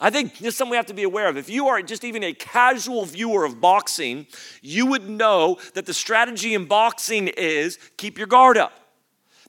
I 0.03 0.09
think 0.09 0.39
this 0.39 0.55
is 0.55 0.57
something 0.57 0.71
we 0.71 0.77
have 0.77 0.87
to 0.87 0.95
be 0.95 1.03
aware 1.03 1.29
of. 1.29 1.37
If 1.37 1.51
you 1.51 1.69
are 1.69 1.83
just 1.83 2.05
even 2.05 2.25
a 2.25 2.33
casual 2.33 3.05
viewer 3.05 3.45
of 3.45 3.61
boxing, 3.61 4.27
you 4.63 4.87
would 4.87 5.09
know 5.09 5.59
that 5.75 5.85
the 5.85 5.93
strategy 5.93 6.55
in 6.55 6.65
boxing 6.65 7.29
is 7.29 7.79
keep 7.99 8.17
your 8.17 8.27
guard 8.27 8.57
up. 8.57 8.73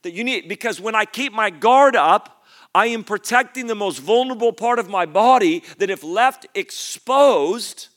That 0.03 0.12
you 0.12 0.24
need, 0.24 0.50
because 0.50 0.81
when 0.81 0.93
I 0.93 1.05
keep 1.05 1.31
my 1.31 1.51
guard 1.51 1.96
up, 1.96 2.43
I 2.75 2.88
am 2.88 3.03
protecting 3.03 3.67
the 3.67 3.75
most 3.75 4.00
vulnerable 4.00 4.51
part 4.51 4.79
of 4.79 4.89
my 4.89 5.05
body 5.05 5.63
that 5.77 5.89
if 5.89 6.03
left 6.03 6.48
exposed, 6.53 7.88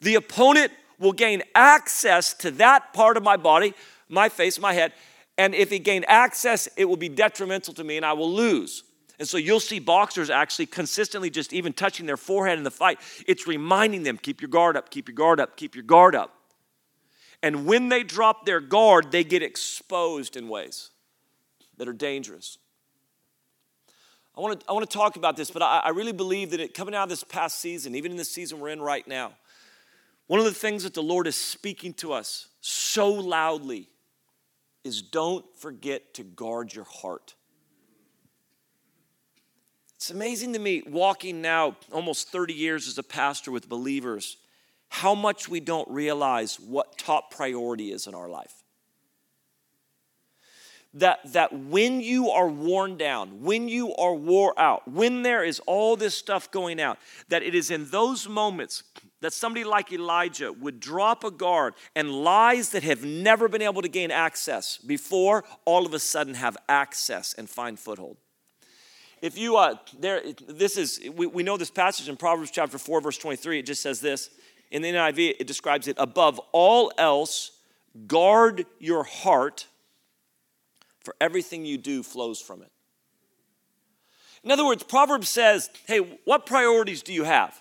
the 0.00 0.14
opponent 0.14 0.72
will 0.98 1.12
gain 1.12 1.42
access 1.54 2.32
to 2.34 2.50
that 2.52 2.92
part 2.92 3.16
of 3.16 3.24
my 3.24 3.36
body, 3.36 3.74
my 4.08 4.28
face, 4.28 4.58
my 4.60 4.72
head, 4.72 4.92
and 5.38 5.54
if 5.54 5.70
he 5.70 5.78
gain 5.78 6.04
access, 6.06 6.68
it 6.76 6.84
will 6.84 6.96
be 6.96 7.08
detrimental 7.08 7.74
to 7.74 7.82
me 7.82 7.96
and 7.96 8.06
I 8.06 8.12
will 8.12 8.30
lose. 8.30 8.84
And 9.22 9.28
so 9.28 9.36
you'll 9.36 9.60
see 9.60 9.78
boxers 9.78 10.30
actually 10.30 10.66
consistently 10.66 11.30
just 11.30 11.52
even 11.52 11.72
touching 11.72 12.06
their 12.06 12.16
forehead 12.16 12.58
in 12.58 12.64
the 12.64 12.72
fight. 12.72 12.98
It's 13.28 13.46
reminding 13.46 14.02
them 14.02 14.18
keep 14.18 14.40
your 14.40 14.48
guard 14.48 14.76
up, 14.76 14.90
keep 14.90 15.06
your 15.06 15.14
guard 15.14 15.38
up, 15.38 15.56
keep 15.56 15.76
your 15.76 15.84
guard 15.84 16.16
up. 16.16 16.34
And 17.40 17.64
when 17.64 17.88
they 17.88 18.02
drop 18.02 18.46
their 18.46 18.58
guard, 18.58 19.12
they 19.12 19.22
get 19.22 19.44
exposed 19.44 20.36
in 20.36 20.48
ways 20.48 20.90
that 21.76 21.86
are 21.86 21.92
dangerous. 21.92 22.58
I 24.36 24.40
want 24.40 24.58
to, 24.58 24.66
I 24.68 24.72
want 24.72 24.90
to 24.90 24.92
talk 24.92 25.14
about 25.14 25.36
this, 25.36 25.52
but 25.52 25.62
I, 25.62 25.82
I 25.84 25.88
really 25.90 26.10
believe 26.10 26.50
that 26.50 26.58
it, 26.58 26.74
coming 26.74 26.92
out 26.92 27.04
of 27.04 27.08
this 27.08 27.22
past 27.22 27.60
season, 27.60 27.94
even 27.94 28.10
in 28.10 28.16
the 28.16 28.24
season 28.24 28.58
we're 28.58 28.70
in 28.70 28.82
right 28.82 29.06
now, 29.06 29.34
one 30.26 30.40
of 30.40 30.46
the 30.46 30.52
things 30.52 30.82
that 30.82 30.94
the 30.94 31.00
Lord 31.00 31.28
is 31.28 31.36
speaking 31.36 31.94
to 31.94 32.12
us 32.12 32.48
so 32.60 33.08
loudly 33.08 33.88
is 34.82 35.00
don't 35.00 35.44
forget 35.58 36.12
to 36.14 36.24
guard 36.24 36.74
your 36.74 36.86
heart. 36.86 37.36
It's 40.02 40.10
amazing 40.10 40.54
to 40.54 40.58
me 40.58 40.82
walking 40.84 41.40
now 41.40 41.76
almost 41.92 42.30
30 42.30 42.54
years 42.54 42.88
as 42.88 42.98
a 42.98 43.04
pastor 43.04 43.52
with 43.52 43.68
believers, 43.68 44.36
how 44.88 45.14
much 45.14 45.48
we 45.48 45.60
don't 45.60 45.88
realize 45.88 46.58
what 46.58 46.98
top 46.98 47.30
priority 47.32 47.92
is 47.92 48.08
in 48.08 48.14
our 48.16 48.28
life 48.28 48.52
that, 50.94 51.20
that 51.32 51.56
when 51.56 52.00
you 52.00 52.30
are 52.30 52.48
worn 52.48 52.96
down, 52.96 53.42
when 53.42 53.68
you 53.68 53.94
are 53.94 54.12
wore 54.12 54.58
out, 54.58 54.88
when 54.90 55.22
there 55.22 55.44
is 55.44 55.60
all 55.60 55.94
this 55.94 56.16
stuff 56.16 56.50
going 56.50 56.80
out, 56.80 56.98
that 57.28 57.44
it 57.44 57.54
is 57.54 57.70
in 57.70 57.88
those 57.90 58.28
moments 58.28 58.82
that 59.20 59.32
somebody 59.32 59.62
like 59.62 59.92
Elijah 59.92 60.52
would 60.52 60.80
drop 60.80 61.22
a 61.22 61.30
guard 61.30 61.74
and 61.94 62.10
lies 62.10 62.70
that 62.70 62.82
have 62.82 63.04
never 63.04 63.48
been 63.48 63.62
able 63.62 63.82
to 63.82 63.88
gain 63.88 64.10
access 64.10 64.78
before 64.78 65.44
all 65.64 65.86
of 65.86 65.94
a 65.94 66.00
sudden 66.00 66.34
have 66.34 66.56
access 66.68 67.34
and 67.34 67.48
find 67.48 67.78
foothold. 67.78 68.16
If 69.22 69.38
you, 69.38 69.56
uh, 69.56 69.76
there, 70.00 70.20
this 70.48 70.76
is, 70.76 71.00
we, 71.14 71.28
we 71.28 71.44
know 71.44 71.56
this 71.56 71.70
passage 71.70 72.08
in 72.08 72.16
Proverbs 72.16 72.50
chapter 72.50 72.76
4, 72.76 73.00
verse 73.00 73.16
23, 73.16 73.60
it 73.60 73.66
just 73.66 73.80
says 73.80 74.00
this. 74.00 74.30
In 74.72 74.82
the 74.82 74.92
NIV, 74.92 75.36
it 75.38 75.46
describes 75.46 75.86
it 75.86 75.96
above 75.98 76.40
all 76.50 76.92
else, 76.98 77.52
guard 78.08 78.66
your 78.80 79.04
heart 79.04 79.68
for 81.04 81.14
everything 81.20 81.64
you 81.64 81.78
do 81.78 82.02
flows 82.02 82.40
from 82.40 82.62
it. 82.62 82.72
In 84.42 84.50
other 84.50 84.66
words, 84.66 84.82
Proverbs 84.82 85.28
says, 85.28 85.70
hey, 85.86 86.18
what 86.24 86.44
priorities 86.44 87.02
do 87.02 87.12
you 87.12 87.22
have? 87.22 87.60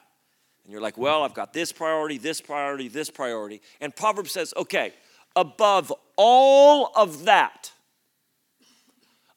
And 0.63 0.71
you're 0.71 0.81
like, 0.81 0.97
well, 0.97 1.21
I've 1.21 1.35
got 1.35 1.53
this 1.53 1.71
priority, 1.71 2.17
this 2.17 2.41
priority, 2.41 2.87
this 2.87 3.11
priority. 3.11 3.61
And 3.79 3.95
Proverbs 3.95 4.31
says, 4.31 4.51
okay, 4.57 4.93
above 5.35 5.93
all 6.15 6.91
of 6.95 7.25
that, 7.25 7.71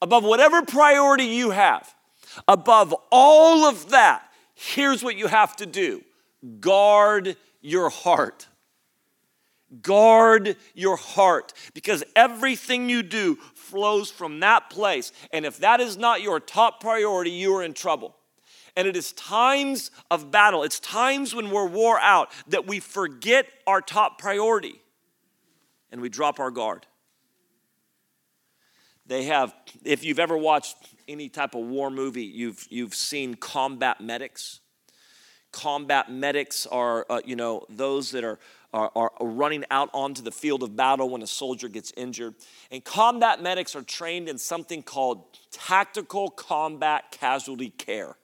above 0.00 0.24
whatever 0.24 0.62
priority 0.62 1.24
you 1.24 1.50
have, 1.50 1.94
above 2.48 2.94
all 3.10 3.64
of 3.64 3.90
that, 3.90 4.22
here's 4.54 5.02
what 5.02 5.16
you 5.16 5.26
have 5.26 5.56
to 5.56 5.66
do 5.66 6.02
guard 6.60 7.36
your 7.60 7.90
heart. 7.90 8.48
Guard 9.82 10.56
your 10.74 10.96
heart 10.96 11.52
because 11.72 12.04
everything 12.14 12.88
you 12.88 13.02
do 13.02 13.36
flows 13.54 14.10
from 14.10 14.40
that 14.40 14.70
place. 14.70 15.10
And 15.32 15.44
if 15.44 15.58
that 15.58 15.80
is 15.80 15.96
not 15.96 16.22
your 16.22 16.38
top 16.38 16.80
priority, 16.80 17.32
you 17.32 17.56
are 17.56 17.62
in 17.62 17.74
trouble. 17.74 18.14
And 18.76 18.86
it 18.86 18.96
is 18.96 19.12
times 19.12 19.90
of 20.10 20.30
battle, 20.30 20.62
it's 20.62 20.80
times 20.80 21.34
when 21.34 21.50
we're 21.50 21.66
wore 21.66 21.98
out 21.98 22.30
that 22.48 22.66
we 22.66 22.78
forget 22.78 23.46
our 23.66 23.80
top 23.80 24.18
priority 24.18 24.80
and 25.90 26.00
we 26.00 26.08
drop 26.08 26.40
our 26.40 26.50
guard. 26.50 26.86
They 29.06 29.24
have, 29.24 29.54
if 29.84 30.04
you've 30.04 30.18
ever 30.18 30.36
watched 30.36 30.76
any 31.08 31.28
type 31.28 31.54
of 31.54 31.62
war 31.66 31.90
movie, 31.90 32.24
you've, 32.24 32.66
you've 32.70 32.94
seen 32.94 33.34
combat 33.34 34.00
medics. 34.00 34.60
Combat 35.52 36.10
medics 36.10 36.66
are, 36.66 37.06
uh, 37.08 37.20
you 37.24 37.36
know, 37.36 37.64
those 37.68 38.10
that 38.10 38.24
are 38.24 38.38
are, 38.74 38.90
are 38.96 39.12
running 39.20 39.64
out 39.70 39.88
onto 39.92 40.20
the 40.20 40.32
field 40.32 40.62
of 40.62 40.74
battle 40.74 41.08
when 41.08 41.22
a 41.22 41.26
soldier 41.26 41.68
gets 41.68 41.92
injured. 41.96 42.34
And 42.72 42.84
combat 42.84 43.40
medics 43.40 43.76
are 43.76 43.82
trained 43.82 44.28
in 44.28 44.36
something 44.36 44.82
called 44.82 45.38
tactical 45.52 46.28
combat 46.28 47.12
casualty 47.12 47.70
care. 47.70 48.16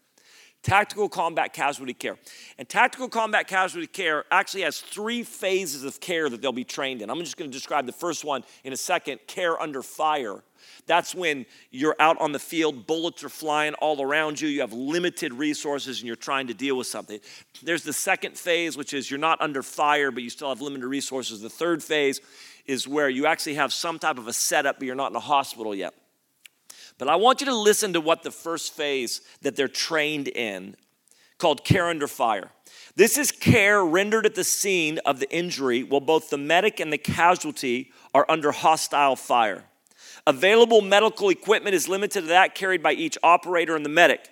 Tactical 0.62 1.08
combat 1.08 1.54
casualty 1.54 1.94
care. 1.94 2.18
And 2.58 2.68
tactical 2.68 3.08
combat 3.08 3.48
casualty 3.48 3.86
care 3.86 4.24
actually 4.30 4.62
has 4.62 4.80
three 4.80 5.22
phases 5.22 5.84
of 5.84 6.00
care 6.00 6.28
that 6.28 6.42
they'll 6.42 6.52
be 6.52 6.64
trained 6.64 7.00
in. 7.00 7.08
I'm 7.08 7.20
just 7.20 7.38
going 7.38 7.50
to 7.50 7.56
describe 7.56 7.86
the 7.86 7.92
first 7.92 8.24
one 8.24 8.44
in 8.62 8.74
a 8.74 8.76
second 8.76 9.20
care 9.26 9.60
under 9.60 9.82
fire. 9.82 10.42
That's 10.86 11.14
when 11.14 11.46
you're 11.70 11.96
out 11.98 12.20
on 12.20 12.32
the 12.32 12.38
field, 12.38 12.86
bullets 12.86 13.24
are 13.24 13.30
flying 13.30 13.72
all 13.74 14.02
around 14.02 14.40
you, 14.40 14.48
you 14.48 14.60
have 14.60 14.74
limited 14.74 15.32
resources, 15.32 16.00
and 16.00 16.06
you're 16.06 16.16
trying 16.16 16.48
to 16.48 16.54
deal 16.54 16.76
with 16.76 16.86
something. 16.86 17.20
There's 17.62 17.82
the 17.82 17.92
second 17.94 18.36
phase, 18.36 18.76
which 18.76 18.92
is 18.92 19.10
you're 19.10 19.18
not 19.18 19.40
under 19.40 19.62
fire, 19.62 20.10
but 20.10 20.22
you 20.22 20.28
still 20.28 20.50
have 20.50 20.60
limited 20.60 20.86
resources. 20.86 21.40
The 21.40 21.48
third 21.48 21.82
phase 21.82 22.20
is 22.66 22.86
where 22.86 23.08
you 23.08 23.24
actually 23.24 23.54
have 23.54 23.72
some 23.72 23.98
type 23.98 24.18
of 24.18 24.28
a 24.28 24.32
setup, 24.34 24.78
but 24.78 24.86
you're 24.86 24.94
not 24.94 25.10
in 25.10 25.16
a 25.16 25.20
hospital 25.20 25.74
yet. 25.74 25.94
But 27.00 27.08
I 27.08 27.16
want 27.16 27.40
you 27.40 27.46
to 27.46 27.54
listen 27.54 27.94
to 27.94 28.00
what 28.00 28.22
the 28.22 28.30
first 28.30 28.74
phase 28.74 29.22
that 29.40 29.56
they're 29.56 29.68
trained 29.68 30.28
in, 30.28 30.76
called 31.38 31.64
care 31.64 31.88
under 31.88 32.06
fire. 32.06 32.50
This 32.94 33.16
is 33.16 33.32
care 33.32 33.82
rendered 33.82 34.26
at 34.26 34.34
the 34.34 34.44
scene 34.44 34.98
of 35.06 35.18
the 35.18 35.34
injury 35.34 35.82
while 35.82 36.02
both 36.02 36.28
the 36.28 36.36
medic 36.36 36.78
and 36.78 36.92
the 36.92 36.98
casualty 36.98 37.90
are 38.14 38.26
under 38.28 38.52
hostile 38.52 39.16
fire. 39.16 39.64
Available 40.26 40.82
medical 40.82 41.30
equipment 41.30 41.74
is 41.74 41.88
limited 41.88 42.20
to 42.20 42.26
that 42.26 42.54
carried 42.54 42.82
by 42.82 42.92
each 42.92 43.16
operator 43.22 43.74
and 43.74 43.84
the 43.84 43.88
medic. 43.88 44.28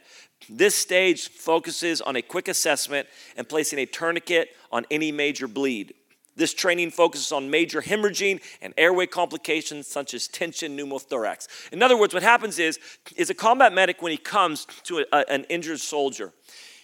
This 0.51 0.75
stage 0.75 1.31
focuses 1.31 2.03
on 2.03 2.17
a 2.17 2.23
quick 2.23 2.49
assessment 2.49 3.09
and 3.39 3.49
placing 3.49 3.79
a 3.79 3.87
tourniquet 3.87 4.51
on 4.71 4.85
any 4.91 5.11
major 5.11 5.49
bleed. 5.49 5.95
This 6.39 6.55
training 6.55 6.93
focuses 6.93 7.33
on 7.33 7.51
major 7.51 7.83
hemorrhaging 7.83 8.41
and 8.63 8.73
airway 8.77 9.07
complications 9.07 9.89
such 9.89 10.15
as 10.15 10.29
tension 10.29 10.77
pneumothorax. 10.79 11.49
In 11.73 11.83
other 11.83 11.99
words, 11.99 12.15
what 12.15 12.23
happens 12.23 12.61
is, 12.61 12.79
is 13.17 13.29
a 13.29 13.35
combat 13.35 13.73
medic 13.73 14.01
when 14.01 14.13
he 14.13 14.19
comes 14.19 14.65
to 14.85 15.05
a, 15.13 15.29
an 15.29 15.45
injured 15.49 15.81
soldier, 15.81 16.33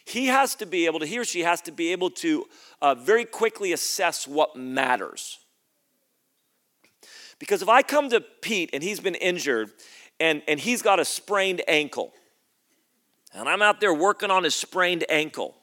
he 0.04 0.26
has 0.26 0.56
to 0.56 0.66
be 0.66 0.86
able 0.86 0.98
to, 0.98 1.06
he 1.06 1.18
or 1.20 1.24
she 1.24 1.44
has 1.44 1.60
to 1.62 1.70
be 1.70 1.92
able 1.92 2.10
to 2.10 2.46
uh, 2.82 2.96
very 2.96 3.24
quickly 3.24 3.72
assess 3.72 4.26
what 4.26 4.56
matters. 4.56 5.38
Because 7.38 7.62
if 7.62 7.68
I 7.68 7.82
come 7.82 8.10
to 8.10 8.20
Pete 8.20 8.70
and 8.72 8.82
he's 8.82 8.98
been 8.98 9.14
injured 9.14 9.70
and, 10.18 10.42
and 10.48 10.58
he's 10.58 10.82
got 10.82 10.98
a 10.98 11.04
sprained 11.04 11.62
ankle, 11.68 12.12
and 13.32 13.48
I'm 13.48 13.62
out 13.62 13.80
there 13.80 13.94
working 13.94 14.32
on 14.32 14.42
his 14.42 14.56
sprained 14.56 15.04
ankle, 15.08 15.54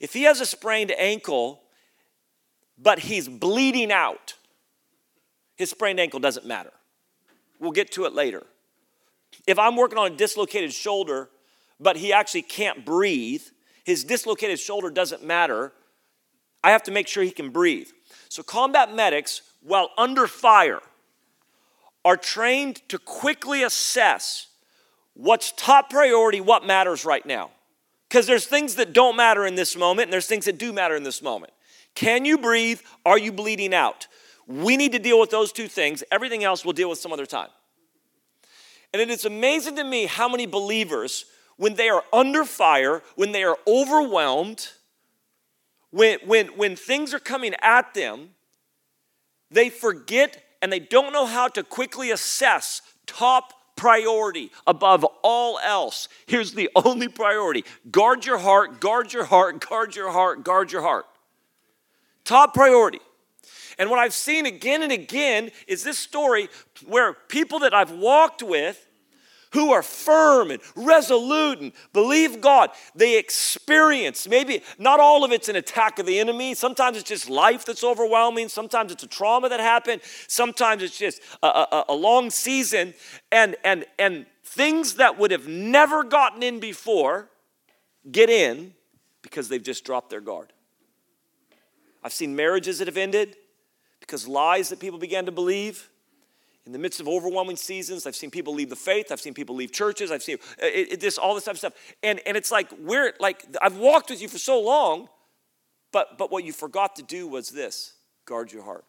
if 0.00 0.14
he 0.14 0.22
has 0.22 0.40
a 0.40 0.46
sprained 0.46 0.92
ankle, 0.92 1.60
but 2.78 2.98
he's 2.98 3.28
bleeding 3.28 3.92
out, 3.92 4.34
his 5.56 5.70
sprained 5.70 6.00
ankle 6.00 6.20
doesn't 6.20 6.46
matter. 6.46 6.72
We'll 7.60 7.72
get 7.72 7.92
to 7.92 8.04
it 8.04 8.12
later. 8.12 8.44
If 9.46 9.58
I'm 9.58 9.76
working 9.76 9.98
on 9.98 10.12
a 10.12 10.16
dislocated 10.16 10.72
shoulder, 10.72 11.30
but 11.80 11.96
he 11.96 12.12
actually 12.12 12.42
can't 12.42 12.84
breathe, 12.84 13.42
his 13.84 14.04
dislocated 14.04 14.58
shoulder 14.58 14.90
doesn't 14.90 15.24
matter. 15.24 15.72
I 16.62 16.70
have 16.70 16.82
to 16.84 16.90
make 16.90 17.08
sure 17.08 17.22
he 17.22 17.30
can 17.30 17.50
breathe. 17.50 17.88
So, 18.28 18.42
combat 18.42 18.94
medics, 18.94 19.42
while 19.62 19.90
under 19.98 20.26
fire, 20.26 20.80
are 22.04 22.16
trained 22.16 22.86
to 22.88 22.98
quickly 22.98 23.62
assess 23.62 24.48
what's 25.14 25.52
top 25.52 25.90
priority, 25.90 26.40
what 26.40 26.66
matters 26.66 27.04
right 27.04 27.24
now. 27.24 27.50
Because 28.08 28.26
there's 28.26 28.46
things 28.46 28.76
that 28.76 28.92
don't 28.92 29.16
matter 29.16 29.46
in 29.46 29.54
this 29.54 29.76
moment, 29.76 30.06
and 30.06 30.12
there's 30.12 30.26
things 30.26 30.44
that 30.44 30.58
do 30.58 30.72
matter 30.72 30.96
in 30.96 31.02
this 31.02 31.22
moment. 31.22 31.52
Can 31.94 32.24
you 32.24 32.38
breathe? 32.38 32.80
Are 33.06 33.18
you 33.18 33.32
bleeding 33.32 33.74
out? 33.74 34.08
We 34.46 34.76
need 34.76 34.92
to 34.92 34.98
deal 34.98 35.18
with 35.18 35.30
those 35.30 35.52
two 35.52 35.68
things. 35.68 36.02
Everything 36.10 36.44
else 36.44 36.64
we'll 36.64 36.72
deal 36.72 36.90
with 36.90 36.98
some 36.98 37.12
other 37.12 37.26
time. 37.26 37.48
And 38.92 39.00
it 39.00 39.10
is 39.10 39.24
amazing 39.24 39.76
to 39.76 39.84
me 39.84 40.06
how 40.06 40.28
many 40.28 40.46
believers, 40.46 41.24
when 41.56 41.74
they 41.74 41.88
are 41.88 42.04
under 42.12 42.44
fire, 42.44 43.02
when 43.16 43.32
they 43.32 43.42
are 43.42 43.56
overwhelmed, 43.66 44.68
when, 45.90 46.18
when, 46.26 46.46
when 46.48 46.76
things 46.76 47.14
are 47.14 47.18
coming 47.18 47.54
at 47.62 47.94
them, 47.94 48.30
they 49.50 49.70
forget 49.70 50.42
and 50.60 50.72
they 50.72 50.80
don't 50.80 51.12
know 51.12 51.26
how 51.26 51.48
to 51.48 51.62
quickly 51.62 52.10
assess 52.10 52.82
top 53.06 53.52
priority 53.76 54.50
above 54.66 55.04
all 55.22 55.58
else. 55.58 56.08
Here's 56.26 56.52
the 56.52 56.70
only 56.76 57.08
priority 57.08 57.64
guard 57.90 58.24
your 58.24 58.38
heart, 58.38 58.80
guard 58.80 59.12
your 59.12 59.24
heart, 59.24 59.66
guard 59.68 59.96
your 59.96 60.10
heart, 60.10 60.44
guard 60.44 60.72
your 60.72 60.82
heart. 60.82 61.06
Top 62.24 62.54
priority. 62.54 63.00
And 63.78 63.90
what 63.90 63.98
I've 63.98 64.14
seen 64.14 64.46
again 64.46 64.82
and 64.82 64.92
again 64.92 65.50
is 65.66 65.82
this 65.82 65.98
story 65.98 66.48
where 66.86 67.12
people 67.12 67.60
that 67.60 67.74
I've 67.74 67.90
walked 67.90 68.42
with 68.42 68.86
who 69.54 69.72
are 69.72 69.82
firm 69.82 70.50
and 70.50 70.60
resolute 70.74 71.60
and 71.60 71.72
believe 71.92 72.40
God, 72.40 72.70
they 72.94 73.16
experience 73.18 74.28
maybe 74.28 74.62
not 74.78 74.98
all 74.98 75.24
of 75.24 75.30
it's 75.30 75.48
an 75.48 75.54
attack 75.54 76.00
of 76.00 76.06
the 76.06 76.18
enemy. 76.18 76.54
Sometimes 76.54 76.96
it's 76.96 77.08
just 77.08 77.30
life 77.30 77.64
that's 77.64 77.84
overwhelming. 77.84 78.48
Sometimes 78.48 78.90
it's 78.90 79.04
a 79.04 79.06
trauma 79.06 79.48
that 79.48 79.60
happened. 79.60 80.02
Sometimes 80.26 80.82
it's 80.82 80.98
just 80.98 81.20
a, 81.42 81.46
a, 81.46 81.84
a 81.90 81.94
long 81.94 82.30
season 82.30 82.94
and, 83.30 83.54
and, 83.62 83.84
and 83.98 84.26
things 84.44 84.94
that 84.94 85.18
would 85.18 85.30
have 85.30 85.46
never 85.46 86.02
gotten 86.02 86.42
in 86.42 86.58
before 86.58 87.30
get 88.10 88.28
in 88.28 88.74
because 89.22 89.48
they've 89.48 89.62
just 89.62 89.84
dropped 89.84 90.10
their 90.10 90.20
guard. 90.20 90.52
I've 92.04 92.12
seen 92.12 92.36
marriages 92.36 92.78
that 92.78 92.86
have 92.86 92.98
ended 92.98 93.36
because 94.00 94.28
lies 94.28 94.68
that 94.68 94.78
people 94.78 94.98
began 94.98 95.24
to 95.24 95.32
believe. 95.32 95.88
In 96.66 96.72
the 96.72 96.78
midst 96.78 97.00
of 97.00 97.08
overwhelming 97.08 97.56
seasons, 97.56 98.06
I've 98.06 98.16
seen 98.16 98.30
people 98.30 98.54
leave 98.54 98.70
the 98.70 98.76
faith. 98.76 99.10
I've 99.10 99.20
seen 99.20 99.34
people 99.34 99.54
leave 99.54 99.72
churches. 99.72 100.10
I've 100.10 100.22
seen 100.22 100.36
uh, 100.62 100.66
it, 100.66 100.92
it, 100.92 101.00
this, 101.00 101.18
all 101.18 101.34
this 101.34 101.44
type 101.44 101.54
of 101.54 101.58
stuff. 101.58 101.74
And, 102.02 102.20
and 102.26 102.36
it's 102.36 102.50
like, 102.50 102.68
we're 102.78 103.14
like, 103.18 103.44
I've 103.60 103.76
walked 103.76 104.10
with 104.10 104.22
you 104.22 104.28
for 104.28 104.38
so 104.38 104.60
long, 104.60 105.08
but, 105.92 106.16
but 106.16 106.30
what 106.30 106.44
you 106.44 106.52
forgot 106.52 106.96
to 106.96 107.02
do 107.02 107.26
was 107.26 107.50
this 107.50 107.94
guard 108.26 108.52
your 108.52 108.62
heart. 108.62 108.84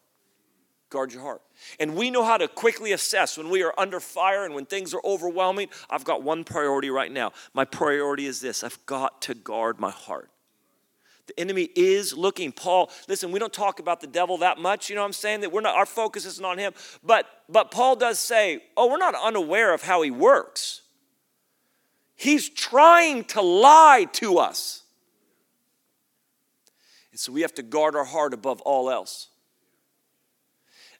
Guard 0.88 1.12
your 1.12 1.22
heart. 1.22 1.42
And 1.80 1.96
we 1.96 2.10
know 2.10 2.24
how 2.24 2.36
to 2.36 2.48
quickly 2.48 2.92
assess 2.92 3.36
when 3.36 3.50
we 3.50 3.62
are 3.62 3.74
under 3.76 4.00
fire 4.00 4.44
and 4.44 4.54
when 4.54 4.66
things 4.66 4.94
are 4.94 5.00
overwhelming. 5.04 5.68
I've 5.90 6.04
got 6.04 6.22
one 6.22 6.44
priority 6.44 6.90
right 6.90 7.10
now. 7.10 7.32
My 7.52 7.64
priority 7.64 8.26
is 8.26 8.40
this 8.40 8.62
I've 8.62 8.78
got 8.86 9.22
to 9.22 9.34
guard 9.34 9.80
my 9.80 9.90
heart. 9.90 10.30
The 11.26 11.38
enemy 11.40 11.68
is 11.74 12.16
looking. 12.16 12.52
Paul, 12.52 12.90
listen, 13.08 13.32
we 13.32 13.38
don't 13.38 13.52
talk 13.52 13.80
about 13.80 14.00
the 14.00 14.06
devil 14.06 14.38
that 14.38 14.58
much, 14.58 14.88
you 14.88 14.94
know 14.94 15.02
what 15.02 15.08
I'm 15.08 15.12
saying? 15.12 15.40
That 15.40 15.52
we're 15.52 15.60
not 15.60 15.74
our 15.74 15.86
focus 15.86 16.24
isn't 16.24 16.44
on 16.44 16.58
him. 16.58 16.72
But 17.02 17.26
but 17.48 17.70
Paul 17.70 17.96
does 17.96 18.18
say, 18.18 18.62
"Oh, 18.76 18.90
we're 18.90 18.98
not 18.98 19.14
unaware 19.14 19.74
of 19.74 19.82
how 19.82 20.02
he 20.02 20.10
works." 20.10 20.82
He's 22.14 22.48
trying 22.48 23.24
to 23.24 23.42
lie 23.42 24.06
to 24.14 24.38
us. 24.38 24.82
And 27.12 27.20
so 27.20 27.30
we 27.30 27.42
have 27.42 27.54
to 27.54 27.62
guard 27.62 27.94
our 27.94 28.04
heart 28.04 28.32
above 28.32 28.60
all 28.62 28.90
else. 28.90 29.28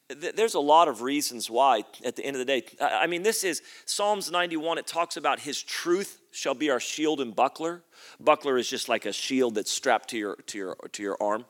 There's 0.09 0.53
a 0.53 0.59
lot 0.59 0.87
of 0.87 1.01
reasons 1.01 1.49
why 1.49 1.83
at 2.05 2.15
the 2.15 2.25
end 2.25 2.37
of 2.37 2.39
the 2.39 2.45
day. 2.45 2.63
I 2.79 3.07
mean, 3.07 3.23
this 3.23 3.43
is 3.43 3.61
Psalms 3.85 4.31
91. 4.31 4.77
It 4.77 4.87
talks 4.87 5.17
about 5.17 5.41
his 5.41 5.61
truth 5.61 6.21
shall 6.31 6.53
be 6.53 6.69
our 6.69 6.79
shield 6.79 7.19
and 7.19 7.35
buckler. 7.35 7.83
Buckler 8.17 8.57
is 8.57 8.69
just 8.69 8.87
like 8.87 9.05
a 9.05 9.11
shield 9.11 9.55
that's 9.55 9.71
strapped 9.71 10.09
to 10.11 10.17
your, 10.17 10.35
to 10.47 10.57
your, 10.57 10.75
to 10.93 11.03
your 11.03 11.17
arm. 11.21 11.43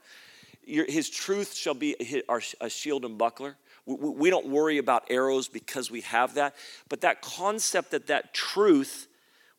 Your, 0.65 0.85
his 0.85 1.07
truth 1.07 1.53
shall 1.53 1.75
be 1.75 2.23
our, 2.27 2.41
a 2.59 2.69
shield 2.69 3.05
and 3.05 3.15
buckler. 3.15 3.57
We, 3.85 3.95
we 3.95 4.29
don't 4.31 4.47
worry 4.47 4.79
about 4.79 5.03
arrows 5.11 5.47
because 5.47 5.91
we 5.91 6.01
have 6.01 6.33
that. 6.33 6.55
But 6.89 7.01
that 7.01 7.21
concept 7.21 7.91
that 7.91 8.07
that 8.07 8.33
truth 8.33 9.07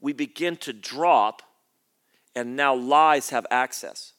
we 0.00 0.12
begin 0.12 0.56
to 0.58 0.72
drop, 0.72 1.42
and 2.34 2.56
now 2.56 2.74
lies 2.74 3.30
have 3.30 3.46
access. 3.50 4.12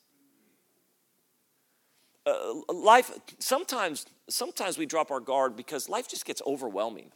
Uh, 2.26 2.74
life 2.74 3.12
sometimes 3.40 4.06
sometimes 4.30 4.78
we 4.78 4.86
drop 4.86 5.12
our 5.12 5.20
guard 5.20 5.56
because 5.56 5.90
life 5.90 6.08
just 6.08 6.26
gets 6.26 6.42
overwhelming 6.46 7.12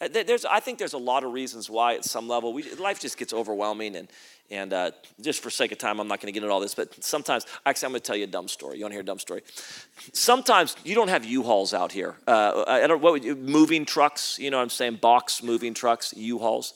uh, 0.00 0.08
there's, 0.12 0.44
I 0.44 0.60
think 0.60 0.78
there's 0.78 0.92
a 0.92 0.98
lot 0.98 1.24
of 1.24 1.32
reasons 1.32 1.68
why 1.68 1.94
at 1.94 2.04
some 2.04 2.28
level 2.28 2.52
we, 2.52 2.62
life 2.74 3.00
just 3.00 3.18
gets 3.18 3.32
overwhelming 3.32 3.96
and, 3.96 4.08
and 4.48 4.72
uh, 4.72 4.90
just 5.20 5.42
for 5.42 5.50
sake 5.50 5.72
of 5.72 5.78
time, 5.78 5.98
I'm 5.98 6.06
not 6.06 6.20
going 6.20 6.32
to 6.32 6.32
get 6.32 6.44
into 6.44 6.52
all 6.52 6.60
this, 6.60 6.74
but 6.74 7.02
sometimes, 7.02 7.46
actually, 7.66 7.86
I'm 7.86 7.92
going 7.92 8.00
to 8.00 8.06
tell 8.06 8.16
you 8.16 8.24
a 8.24 8.28
dumb 8.28 8.46
story. 8.46 8.78
You 8.78 8.84
want 8.84 8.92
to 8.92 8.94
hear 8.94 9.02
a 9.02 9.04
dumb 9.04 9.18
story? 9.18 9.42
Sometimes 10.12 10.76
you 10.84 10.94
don't 10.94 11.08
have 11.08 11.24
U-Hauls 11.24 11.74
out 11.74 11.90
here. 11.90 12.16
Uh, 12.28 12.64
I 12.66 12.86
don't, 12.86 13.02
what 13.02 13.24
you, 13.24 13.34
moving 13.34 13.84
trucks, 13.84 14.38
you 14.38 14.50
know 14.50 14.58
what 14.58 14.62
I'm 14.62 14.70
saying? 14.70 14.96
Box 14.96 15.42
moving 15.42 15.74
trucks, 15.74 16.14
U-Hauls. 16.16 16.74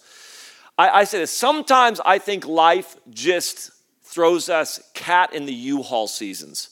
I, 0.76 0.90
I 0.90 1.04
say 1.04 1.18
this, 1.18 1.30
sometimes 1.30 2.00
I 2.04 2.18
think 2.18 2.44
life 2.44 2.96
just 3.08 3.70
throws 4.02 4.48
us 4.48 4.80
cat 4.94 5.32
in 5.32 5.46
the 5.46 5.54
U-Haul 5.54 6.08
seasons. 6.08 6.70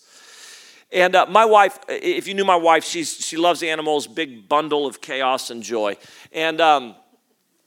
And 0.93 1.15
uh, 1.15 1.27
my 1.29 1.45
wife, 1.45 1.79
if 1.89 2.27
you 2.27 2.35
knew 2.35 2.45
my 2.45 2.57
wife, 2.57 2.85
she's, 2.85 3.15
she 3.15 3.37
loves 3.37 3.63
animals, 3.63 4.07
big 4.09 4.49
bundle 4.49 4.87
of 4.87 5.01
chaos 5.01 5.51
and 5.51 5.63
joy. 5.63 5.97
And 6.33 6.61
um, 6.61 6.97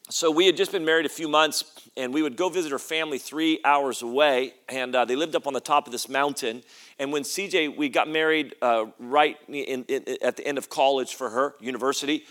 so 0.09 0.29
we 0.29 0.45
had 0.45 0.57
just 0.57 0.73
been 0.73 0.83
married 0.83 1.05
a 1.05 1.09
few 1.09 1.29
months, 1.29 1.63
and 1.95 2.13
we 2.13 2.21
would 2.21 2.35
go 2.35 2.49
visit 2.49 2.71
her 2.71 2.79
family 2.79 3.17
three 3.17 3.59
hours 3.63 4.01
away. 4.01 4.55
And 4.67 4.93
uh, 4.93 5.05
they 5.05 5.15
lived 5.15 5.35
up 5.35 5.47
on 5.47 5.53
the 5.53 5.61
top 5.61 5.85
of 5.85 5.93
this 5.93 6.09
mountain. 6.09 6.63
And 6.99 7.13
when 7.13 7.23
SeaJay, 7.23 7.77
we 7.77 7.87
got 7.87 8.09
married 8.09 8.55
uh, 8.61 8.87
right 8.99 9.37
in, 9.47 9.85
in, 9.85 10.17
at 10.21 10.35
the 10.35 10.45
end 10.45 10.57
of 10.57 10.69
college 10.69 11.15
for 11.15 11.29
her, 11.29 11.55
university. 11.61 12.25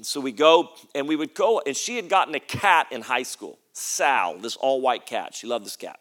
So 0.00 0.18
we 0.18 0.32
go, 0.32 0.70
and 0.94 1.06
we 1.06 1.16
would 1.16 1.34
go, 1.34 1.60
and 1.66 1.76
she 1.76 1.96
had 1.96 2.08
gotten 2.08 2.34
a 2.34 2.40
cat 2.40 2.86
in 2.90 3.02
high 3.02 3.22
school, 3.22 3.58
Sal, 3.74 4.38
this 4.38 4.56
all 4.56 4.80
white 4.80 5.04
cat. 5.04 5.34
She 5.34 5.46
loved 5.46 5.66
this 5.66 5.76
cat. 5.76 6.00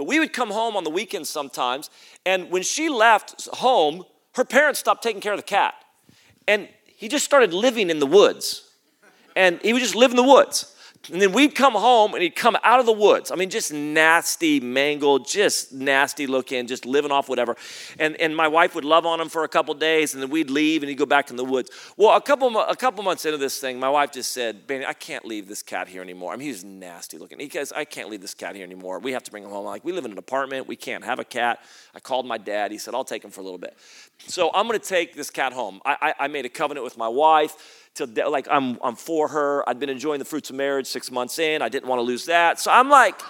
But 0.00 0.06
we 0.06 0.18
would 0.18 0.32
come 0.32 0.50
home 0.50 0.78
on 0.78 0.84
the 0.84 0.88
weekends 0.88 1.28
sometimes, 1.28 1.90
and 2.24 2.50
when 2.50 2.62
she 2.62 2.88
left 2.88 3.46
home, 3.52 4.06
her 4.34 4.46
parents 4.46 4.80
stopped 4.80 5.02
taking 5.02 5.20
care 5.20 5.34
of 5.34 5.38
the 5.38 5.42
cat. 5.42 5.74
And 6.48 6.70
he 6.86 7.06
just 7.06 7.22
started 7.22 7.52
living 7.52 7.90
in 7.90 7.98
the 7.98 8.06
woods. 8.06 8.70
And 9.36 9.60
he 9.60 9.74
would 9.74 9.82
just 9.82 9.94
live 9.94 10.10
in 10.10 10.16
the 10.16 10.22
woods. 10.22 10.74
And 11.10 11.20
then 11.20 11.32
we'd 11.32 11.54
come 11.54 11.72
home 11.72 12.12
and 12.12 12.22
he'd 12.22 12.36
come 12.36 12.58
out 12.62 12.78
of 12.78 12.84
the 12.84 12.92
woods. 12.92 13.30
I 13.30 13.34
mean, 13.34 13.48
just 13.48 13.72
nasty, 13.72 14.60
mangled, 14.60 15.26
just 15.26 15.72
nasty 15.72 16.26
looking, 16.26 16.66
just 16.66 16.84
living 16.84 17.10
off 17.10 17.26
whatever. 17.26 17.56
And, 17.98 18.20
and 18.20 18.36
my 18.36 18.48
wife 18.48 18.74
would 18.74 18.84
love 18.84 19.06
on 19.06 19.18
him 19.18 19.30
for 19.30 19.42
a 19.42 19.48
couple 19.48 19.72
days 19.74 20.12
and 20.12 20.22
then 20.22 20.28
we'd 20.28 20.50
leave 20.50 20.82
and 20.82 20.90
he'd 20.90 20.96
go 20.96 21.06
back 21.06 21.30
in 21.30 21.36
the 21.36 21.44
woods. 21.44 21.70
Well, 21.96 22.14
a 22.14 22.20
couple, 22.20 22.54
a 22.60 22.76
couple 22.76 23.02
months 23.02 23.24
into 23.24 23.38
this 23.38 23.58
thing, 23.58 23.80
my 23.80 23.88
wife 23.88 24.12
just 24.12 24.32
said, 24.32 24.66
Banning, 24.66 24.86
I 24.86 24.92
can't 24.92 25.24
leave 25.24 25.48
this 25.48 25.62
cat 25.62 25.88
here 25.88 26.02
anymore. 26.02 26.34
I 26.34 26.36
mean, 26.36 26.48
he's 26.48 26.64
nasty 26.64 27.16
looking. 27.16 27.40
He 27.40 27.48
goes, 27.48 27.72
I 27.72 27.86
can't 27.86 28.10
leave 28.10 28.20
this 28.20 28.34
cat 28.34 28.54
here 28.54 28.64
anymore. 28.64 28.98
We 28.98 29.12
have 29.12 29.22
to 29.22 29.30
bring 29.30 29.42
him 29.42 29.50
home. 29.50 29.66
I'm 29.66 29.72
like, 29.72 29.84
we 29.84 29.92
live 29.92 30.04
in 30.04 30.12
an 30.12 30.18
apartment. 30.18 30.68
We 30.68 30.76
can't 30.76 31.02
have 31.02 31.18
a 31.18 31.24
cat. 31.24 31.60
I 31.94 32.00
called 32.00 32.26
my 32.26 32.36
dad. 32.36 32.72
He 32.72 32.78
said, 32.78 32.94
I'll 32.94 33.04
take 33.04 33.24
him 33.24 33.30
for 33.30 33.40
a 33.40 33.44
little 33.44 33.58
bit. 33.58 33.74
So 34.26 34.50
I'm 34.52 34.66
going 34.66 34.78
to 34.78 34.86
take 34.86 35.14
this 35.14 35.30
cat 35.30 35.54
home. 35.54 35.80
I, 35.86 35.96
I, 36.18 36.24
I 36.24 36.28
made 36.28 36.44
a 36.44 36.50
covenant 36.50 36.84
with 36.84 36.98
my 36.98 37.08
wife 37.08 37.88
till 37.94 38.08
like 38.30 38.46
I'm, 38.50 38.78
I'm 38.82 38.96
for 38.96 39.28
her. 39.28 39.68
I'd 39.68 39.78
been 39.78 39.88
enjoying 39.88 40.18
the 40.18 40.24
fruits 40.24 40.50
of 40.50 40.56
marriage 40.56 40.86
six 40.86 41.10
months 41.10 41.38
in. 41.38 41.62
I 41.62 41.68
didn't 41.68 41.88
want 41.88 41.98
to 41.98 42.04
lose 42.04 42.26
that. 42.26 42.60
So 42.60 42.70
I'm 42.70 42.88
like, 42.88 43.20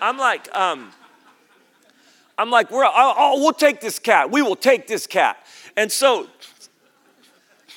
I'm 0.00 0.18
like, 0.18 0.54
um, 0.54 0.92
I'm 2.36 2.50
like, 2.50 2.70
we're, 2.70 2.84
we'll 2.84 3.52
take 3.52 3.80
this 3.80 3.98
cat. 3.98 4.30
We 4.30 4.42
will 4.42 4.56
take 4.56 4.86
this 4.86 5.06
cat. 5.06 5.38
And 5.76 5.90
so 5.90 6.28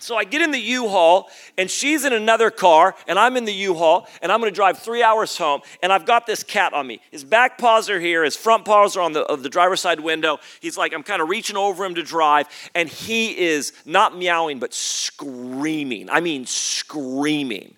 so 0.02 0.16
I 0.16 0.24
get 0.24 0.42
in 0.42 0.52
the 0.52 0.60
U-Haul, 0.60 1.30
and 1.58 1.70
she's 1.70 2.06
in 2.06 2.14
another 2.14 2.50
car, 2.50 2.96
and 3.08 3.18
I'm 3.20 3.38
in 3.38 3.46
the 3.46 3.54
U-Haul, 3.54 4.08
and 4.22 4.32
I'm 4.32 4.40
going 4.40 4.52
to 4.52 4.56
drive 4.56 4.80
three 4.80 5.04
hours 5.04 5.38
home, 5.38 5.62
and 5.82 5.92
I've 5.92 6.06
got 6.06 6.26
this 6.26 6.44
cat 6.44 6.74
on 6.74 6.88
me. 6.88 7.02
His 7.12 7.24
back 7.24 7.58
paws 7.58 7.90
are 7.90 8.00
here, 8.00 8.24
his 8.24 8.36
front 8.36 8.66
paws 8.66 8.98
are 8.98 9.02
on 9.02 9.14
the 9.14 9.22
of 9.22 9.44
the 9.44 9.50
driver's 9.50 9.82
side 9.82 10.00
window. 10.00 10.40
He's 10.60 10.78
like 10.78 10.94
I'm 10.94 11.04
kind 11.04 11.22
of 11.22 11.30
reaching 11.30 11.58
over 11.58 11.86
him 11.86 11.96
to 11.96 12.04
drive, 12.04 12.48
and 12.76 12.90
he 12.90 13.38
is 13.38 13.74
not 13.86 14.18
meowing 14.18 14.60
but 14.60 14.74
screaming. 14.74 16.10
I 16.10 16.20
mean 16.20 16.46
screaming. 16.46 17.76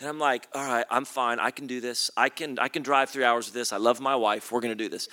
And 0.00 0.08
I'm 0.08 0.18
like, 0.18 0.48
all 0.54 0.66
right, 0.66 0.84
I'm 0.90 1.04
fine. 1.04 1.38
I 1.38 1.50
can 1.50 1.66
do 1.66 1.80
this. 1.80 2.10
I 2.16 2.28
can 2.28 2.58
I 2.58 2.68
can 2.68 2.82
drive 2.82 3.10
three 3.10 3.24
hours 3.24 3.46
with 3.46 3.54
this. 3.54 3.72
I 3.72 3.78
love 3.78 4.00
my 4.00 4.16
wife. 4.16 4.52
We're 4.52 4.60
going 4.60 4.76
to 4.76 4.84
do 4.84 4.88
this. 4.88 5.08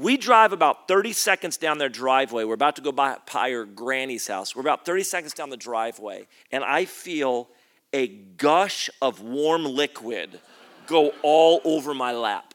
We 0.00 0.16
drive 0.16 0.54
about 0.54 0.88
30 0.88 1.12
seconds 1.12 1.58
down 1.58 1.76
their 1.76 1.90
driveway. 1.90 2.44
We're 2.44 2.54
about 2.54 2.76
to 2.76 2.82
go 2.82 2.90
by, 2.90 3.18
by 3.30 3.50
her 3.50 3.66
granny's 3.66 4.26
house. 4.26 4.56
We're 4.56 4.62
about 4.62 4.86
30 4.86 5.02
seconds 5.02 5.34
down 5.34 5.50
the 5.50 5.58
driveway, 5.58 6.26
and 6.50 6.64
I 6.64 6.86
feel 6.86 7.50
a 7.92 8.08
gush 8.08 8.88
of 9.02 9.20
warm 9.20 9.66
liquid 9.66 10.40
go 10.86 11.12
all 11.22 11.60
over 11.66 11.92
my 11.92 12.12
lap. 12.12 12.54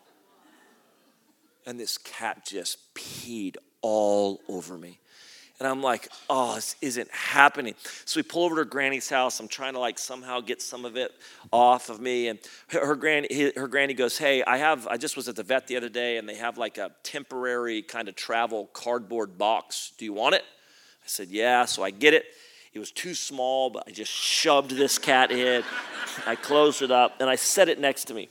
And 1.67 1.79
this 1.79 1.99
cat 1.99 2.47
just 2.47 2.79
peed 2.95 3.57
all 3.83 4.41
over 4.47 4.75
me. 4.75 4.97
And 5.59 5.67
I'm 5.69 5.81
like, 5.81 6.09
oh, 6.29 6.55
this 6.55 6.75
isn't 6.81 7.09
happening. 7.11 7.75
So 8.03 8.19
we 8.19 8.23
pull 8.23 8.43
over 8.43 8.57
to 8.57 8.65
granny's 8.65 9.09
house. 9.09 9.39
I'm 9.39 9.47
trying 9.47 9.73
to 9.73 9.79
like 9.79 9.97
somehow 9.97 10.41
get 10.41 10.61
some 10.61 10.83
of 10.83 10.97
it 10.97 11.13
off 11.51 11.89
of 11.89 12.01
me. 12.01 12.27
And 12.27 12.39
her, 12.67 12.95
granny, 12.95 13.53
her 13.55 13.67
granny 13.69 13.93
goes, 13.93 14.17
hey, 14.17 14.43
I 14.43 14.57
have, 14.57 14.85
I 14.87 14.97
just 14.97 15.15
was 15.15 15.29
at 15.29 15.37
the 15.37 15.43
vet 15.43 15.67
the 15.67 15.77
other 15.77 15.87
day 15.87 16.17
and 16.17 16.27
they 16.27 16.35
have 16.35 16.57
like 16.57 16.77
a 16.77 16.91
temporary 17.03 17.81
kind 17.81 18.09
of 18.09 18.15
travel 18.15 18.69
cardboard 18.73 19.37
box. 19.37 19.93
Do 19.97 20.03
you 20.03 20.11
want 20.11 20.35
it? 20.35 20.41
I 20.41 21.07
said, 21.07 21.29
yeah. 21.29 21.63
So 21.63 21.83
I 21.83 21.91
get 21.91 22.13
it. 22.13 22.25
It 22.73 22.79
was 22.79 22.91
too 22.91 23.13
small, 23.13 23.69
but 23.69 23.85
I 23.87 23.91
just 23.91 24.11
shoved 24.11 24.71
this 24.71 24.97
cat 24.97 25.31
in. 25.31 25.63
I 26.27 26.35
closed 26.35 26.81
it 26.81 26.91
up 26.91 27.21
and 27.21 27.29
I 27.29 27.35
set 27.35 27.69
it 27.69 27.79
next 27.79 28.05
to 28.05 28.13
me. 28.13 28.27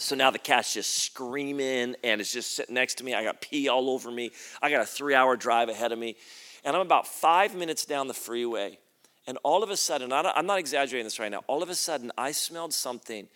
So 0.00 0.14
now 0.14 0.30
the 0.30 0.38
cat's 0.38 0.74
just 0.74 1.02
screaming 1.02 1.96
and 2.04 2.20
it's 2.20 2.32
just 2.32 2.54
sitting 2.54 2.74
next 2.74 2.96
to 2.96 3.04
me. 3.04 3.14
I 3.14 3.24
got 3.24 3.40
pee 3.40 3.68
all 3.68 3.90
over 3.90 4.10
me. 4.10 4.30
I 4.62 4.70
got 4.70 4.80
a 4.80 4.86
three 4.86 5.14
hour 5.14 5.36
drive 5.36 5.68
ahead 5.68 5.90
of 5.90 5.98
me. 5.98 6.16
And 6.64 6.76
I'm 6.76 6.82
about 6.82 7.06
five 7.06 7.54
minutes 7.54 7.84
down 7.84 8.06
the 8.06 8.14
freeway. 8.14 8.78
And 9.26 9.38
all 9.42 9.62
of 9.62 9.70
a 9.70 9.76
sudden, 9.76 10.12
I'm 10.12 10.46
not 10.46 10.58
exaggerating 10.58 11.04
this 11.04 11.18
right 11.18 11.30
now, 11.30 11.42
all 11.46 11.62
of 11.62 11.68
a 11.68 11.74
sudden, 11.74 12.10
I 12.16 12.32
smelled 12.32 12.72
something 12.72 13.28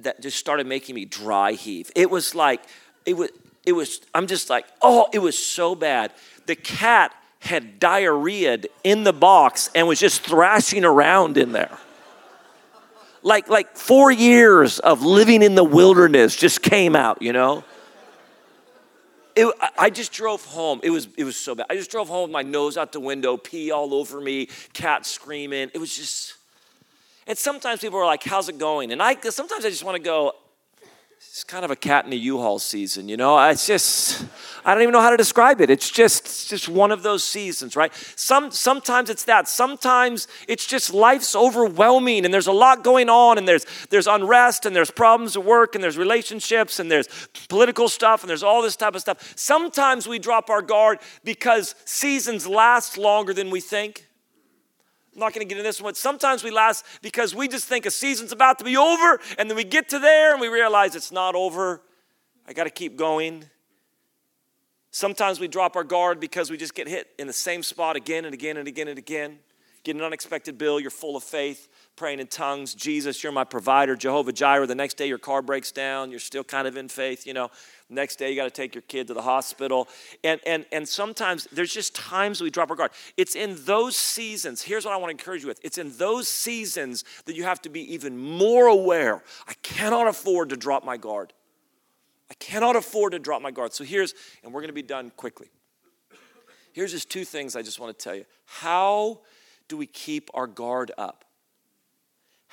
that 0.00 0.22
just 0.22 0.38
started 0.38 0.66
making 0.66 0.94
me 0.94 1.04
dry 1.04 1.52
heave. 1.52 1.90
It 1.96 2.10
was 2.10 2.34
like, 2.34 2.62
it 3.04 3.16
was, 3.16 3.30
it 3.64 3.72
was, 3.72 4.00
I'm 4.14 4.28
just 4.28 4.50
like, 4.50 4.66
oh, 4.82 5.08
it 5.12 5.18
was 5.18 5.36
so 5.36 5.74
bad. 5.74 6.12
The 6.46 6.54
cat 6.54 7.12
had 7.40 7.80
diarrhea 7.80 8.58
in 8.84 9.04
the 9.04 9.12
box 9.12 9.70
and 9.74 9.88
was 9.88 9.98
just 9.98 10.20
thrashing 10.20 10.84
around 10.84 11.36
in 11.38 11.52
there 11.52 11.76
like 13.26 13.48
like 13.48 13.76
four 13.76 14.10
years 14.10 14.78
of 14.78 15.02
living 15.02 15.42
in 15.42 15.54
the 15.54 15.64
wilderness 15.64 16.34
just 16.36 16.62
came 16.62 16.94
out 16.96 17.20
you 17.20 17.32
know 17.32 17.64
it, 19.36 19.54
I 19.78 19.90
just 19.90 20.12
drove 20.12 20.44
home. 20.46 20.80
It 20.82 20.88
was, 20.88 21.08
it 21.18 21.24
was 21.24 21.36
so 21.36 21.54
bad. 21.54 21.66
I 21.68 21.74
just 21.74 21.90
drove 21.90 22.08
home 22.08 22.22
with 22.22 22.30
my 22.30 22.42
nose 22.42 22.78
out 22.78 22.92
the 22.92 23.00
window, 23.00 23.36
pee 23.36 23.70
all 23.70 23.92
over 23.92 24.18
me, 24.18 24.48
cat 24.72 25.04
screaming. 25.04 25.70
It 25.74 25.78
was 25.78 25.94
just, 25.94 26.36
and 27.26 27.36
sometimes 27.36 27.80
people 27.80 27.98
are 27.98 28.06
like, 28.06 28.24
how's 28.24 28.48
it 28.48 28.56
going? 28.56 28.92
And 28.92 29.02
I, 29.02 29.14
sometimes 29.20 29.66
I 29.66 29.68
just 29.68 29.84
want 29.84 29.96
to 29.96 30.02
go, 30.02 30.32
it's 31.18 31.44
kind 31.44 31.64
of 31.64 31.70
a 31.70 31.76
cat 31.76 32.06
in 32.06 32.12
a 32.14 32.16
U-Haul 32.16 32.58
season, 32.58 33.08
you 33.10 33.16
know. 33.18 33.38
It's 33.48 33.66
just 33.66 34.24
I 34.64 34.74
don't 34.74 34.82
even 34.82 34.92
know 34.92 35.00
how 35.02 35.10
to 35.10 35.16
describe 35.16 35.60
it. 35.60 35.68
It's 35.68 35.90
just 35.90 36.24
it's 36.24 36.48
just 36.48 36.66
one 36.66 36.90
of 36.90 37.02
those 37.02 37.24
seasons, 37.24 37.76
right? 37.76 37.92
Some 38.16 38.50
sometimes 38.50 39.10
it's 39.10 39.24
that. 39.24 39.46
Sometimes 39.46 40.28
it's 40.48 40.66
just 40.66 40.94
life's 40.94 41.36
overwhelming 41.36 42.24
and 42.24 42.32
there's 42.32 42.46
a 42.46 42.52
lot 42.52 42.84
going 42.84 43.10
on 43.10 43.36
and 43.36 43.46
there's 43.46 43.66
there's 43.90 44.06
unrest 44.06 44.64
and 44.64 44.74
there's 44.74 44.90
problems 44.90 45.36
at 45.36 45.44
work 45.44 45.74
and 45.74 45.84
there's 45.84 45.98
relationships 45.98 46.78
and 46.80 46.90
there's 46.90 47.08
political 47.48 47.88
stuff 47.88 48.22
and 48.22 48.30
there's 48.30 48.42
all 48.42 48.62
this 48.62 48.76
type 48.76 48.94
of 48.94 49.02
stuff. 49.02 49.34
Sometimes 49.36 50.08
we 50.08 50.18
drop 50.18 50.48
our 50.48 50.62
guard 50.62 51.00
because 51.22 51.74
seasons 51.84 52.46
last 52.46 52.96
longer 52.96 53.34
than 53.34 53.50
we 53.50 53.60
think. 53.60 54.05
I'm 55.16 55.20
not 55.20 55.32
going 55.32 55.48
to 55.48 55.48
get 55.48 55.56
into 55.56 55.66
this 55.66 55.80
one. 55.80 55.94
Sometimes 55.94 56.44
we 56.44 56.50
last 56.50 56.84
because 57.00 57.34
we 57.34 57.48
just 57.48 57.64
think 57.64 57.86
a 57.86 57.90
season's 57.90 58.32
about 58.32 58.58
to 58.58 58.64
be 58.64 58.76
over, 58.76 59.18
and 59.38 59.48
then 59.48 59.56
we 59.56 59.64
get 59.64 59.88
to 59.88 59.98
there 59.98 60.32
and 60.32 60.42
we 60.42 60.48
realize 60.48 60.94
it's 60.94 61.10
not 61.10 61.34
over. 61.34 61.80
I 62.46 62.52
got 62.52 62.64
to 62.64 62.70
keep 62.70 62.96
going. 62.96 63.46
Sometimes 64.90 65.40
we 65.40 65.48
drop 65.48 65.74
our 65.74 65.84
guard 65.84 66.20
because 66.20 66.50
we 66.50 66.58
just 66.58 66.74
get 66.74 66.86
hit 66.86 67.08
in 67.18 67.26
the 67.26 67.32
same 67.32 67.62
spot 67.62 67.96
again 67.96 68.26
and 68.26 68.34
again 68.34 68.58
and 68.58 68.68
again 68.68 68.88
and 68.88 68.98
again. 68.98 69.38
Get 69.84 69.96
an 69.96 70.02
unexpected 70.02 70.58
bill, 70.58 70.78
you're 70.78 70.90
full 70.90 71.16
of 71.16 71.24
faith, 71.24 71.66
praying 71.96 72.20
in 72.20 72.26
tongues. 72.26 72.74
Jesus, 72.74 73.22
you're 73.22 73.32
my 73.32 73.44
provider. 73.44 73.96
Jehovah 73.96 74.32
Jireh, 74.32 74.66
the 74.66 74.74
next 74.74 74.94
day 74.94 75.08
your 75.08 75.18
car 75.18 75.42
breaks 75.42 75.72
down, 75.72 76.10
you're 76.10 76.20
still 76.20 76.44
kind 76.44 76.68
of 76.68 76.76
in 76.76 76.88
faith, 76.88 77.26
you 77.26 77.32
know. 77.32 77.50
Next 77.88 78.16
day, 78.16 78.30
you 78.30 78.36
got 78.36 78.44
to 78.44 78.50
take 78.50 78.74
your 78.74 78.82
kid 78.82 79.06
to 79.06 79.14
the 79.14 79.22
hospital. 79.22 79.88
And, 80.24 80.40
and, 80.44 80.66
and 80.72 80.88
sometimes 80.88 81.46
there's 81.52 81.72
just 81.72 81.94
times 81.94 82.40
we 82.40 82.50
drop 82.50 82.68
our 82.70 82.76
guard. 82.76 82.90
It's 83.16 83.36
in 83.36 83.56
those 83.64 83.96
seasons, 83.96 84.62
here's 84.62 84.84
what 84.84 84.92
I 84.92 84.96
want 84.96 85.08
to 85.08 85.22
encourage 85.22 85.42
you 85.42 85.48
with 85.48 85.60
it's 85.64 85.78
in 85.78 85.96
those 85.96 86.28
seasons 86.28 87.04
that 87.26 87.36
you 87.36 87.44
have 87.44 87.62
to 87.62 87.68
be 87.68 87.92
even 87.94 88.18
more 88.18 88.66
aware. 88.66 89.22
I 89.46 89.54
cannot 89.62 90.08
afford 90.08 90.50
to 90.50 90.56
drop 90.56 90.84
my 90.84 90.96
guard. 90.96 91.32
I 92.30 92.34
cannot 92.34 92.74
afford 92.74 93.12
to 93.12 93.18
drop 93.18 93.40
my 93.40 93.52
guard. 93.52 93.72
So 93.72 93.84
here's, 93.84 94.14
and 94.42 94.52
we're 94.52 94.60
going 94.60 94.68
to 94.68 94.74
be 94.74 94.82
done 94.82 95.12
quickly. 95.16 95.48
Here's 96.72 96.90
just 96.90 97.08
two 97.08 97.24
things 97.24 97.56
I 97.56 97.62
just 97.62 97.78
want 97.78 97.96
to 97.96 98.02
tell 98.02 98.16
you. 98.16 98.26
How 98.44 99.20
do 99.68 99.76
we 99.76 99.86
keep 99.86 100.28
our 100.34 100.46
guard 100.46 100.92
up? 100.98 101.24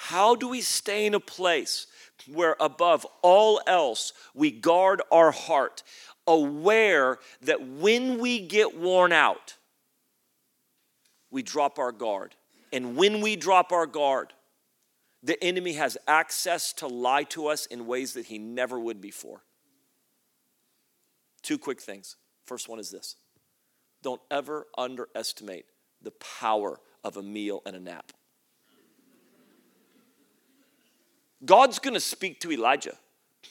How 0.07 0.35
do 0.35 0.49
we 0.49 0.59
stay 0.59 1.05
in 1.05 1.13
a 1.13 1.19
place 1.21 1.87
where 2.27 2.57
above 2.59 3.07
all 3.21 3.61
else 3.65 4.11
we 4.33 4.51
guard 4.51 5.01
our 5.13 5.31
heart, 5.31 5.81
aware 6.27 7.19
that 7.43 7.65
when 7.65 8.19
we 8.19 8.45
get 8.45 8.77
worn 8.77 9.13
out, 9.13 9.55
we 11.31 11.41
drop 11.41 11.79
our 11.79 11.93
guard. 11.93 12.35
And 12.73 12.97
when 12.97 13.21
we 13.21 13.37
drop 13.37 13.71
our 13.71 13.87
guard, 13.87 14.33
the 15.23 15.41
enemy 15.41 15.71
has 15.73 15.97
access 16.05 16.73
to 16.73 16.87
lie 16.87 17.23
to 17.23 17.47
us 17.47 17.65
in 17.65 17.87
ways 17.87 18.11
that 18.15 18.25
he 18.25 18.37
never 18.37 18.77
would 18.77 18.99
before. 18.99 19.41
Two 21.43 21.57
quick 21.57 21.79
things. 21.79 22.17
First 22.45 22.67
one 22.67 22.77
is 22.77 22.91
this 22.91 23.15
don't 24.01 24.21
ever 24.29 24.67
underestimate 24.77 25.65
the 26.01 26.11
power 26.11 26.81
of 27.05 27.15
a 27.15 27.23
meal 27.23 27.61
and 27.65 27.77
a 27.77 27.79
nap. 27.79 28.11
God's 31.45 31.79
gonna 31.79 31.99
speak 31.99 32.39
to 32.41 32.51
Elijah. 32.51 32.95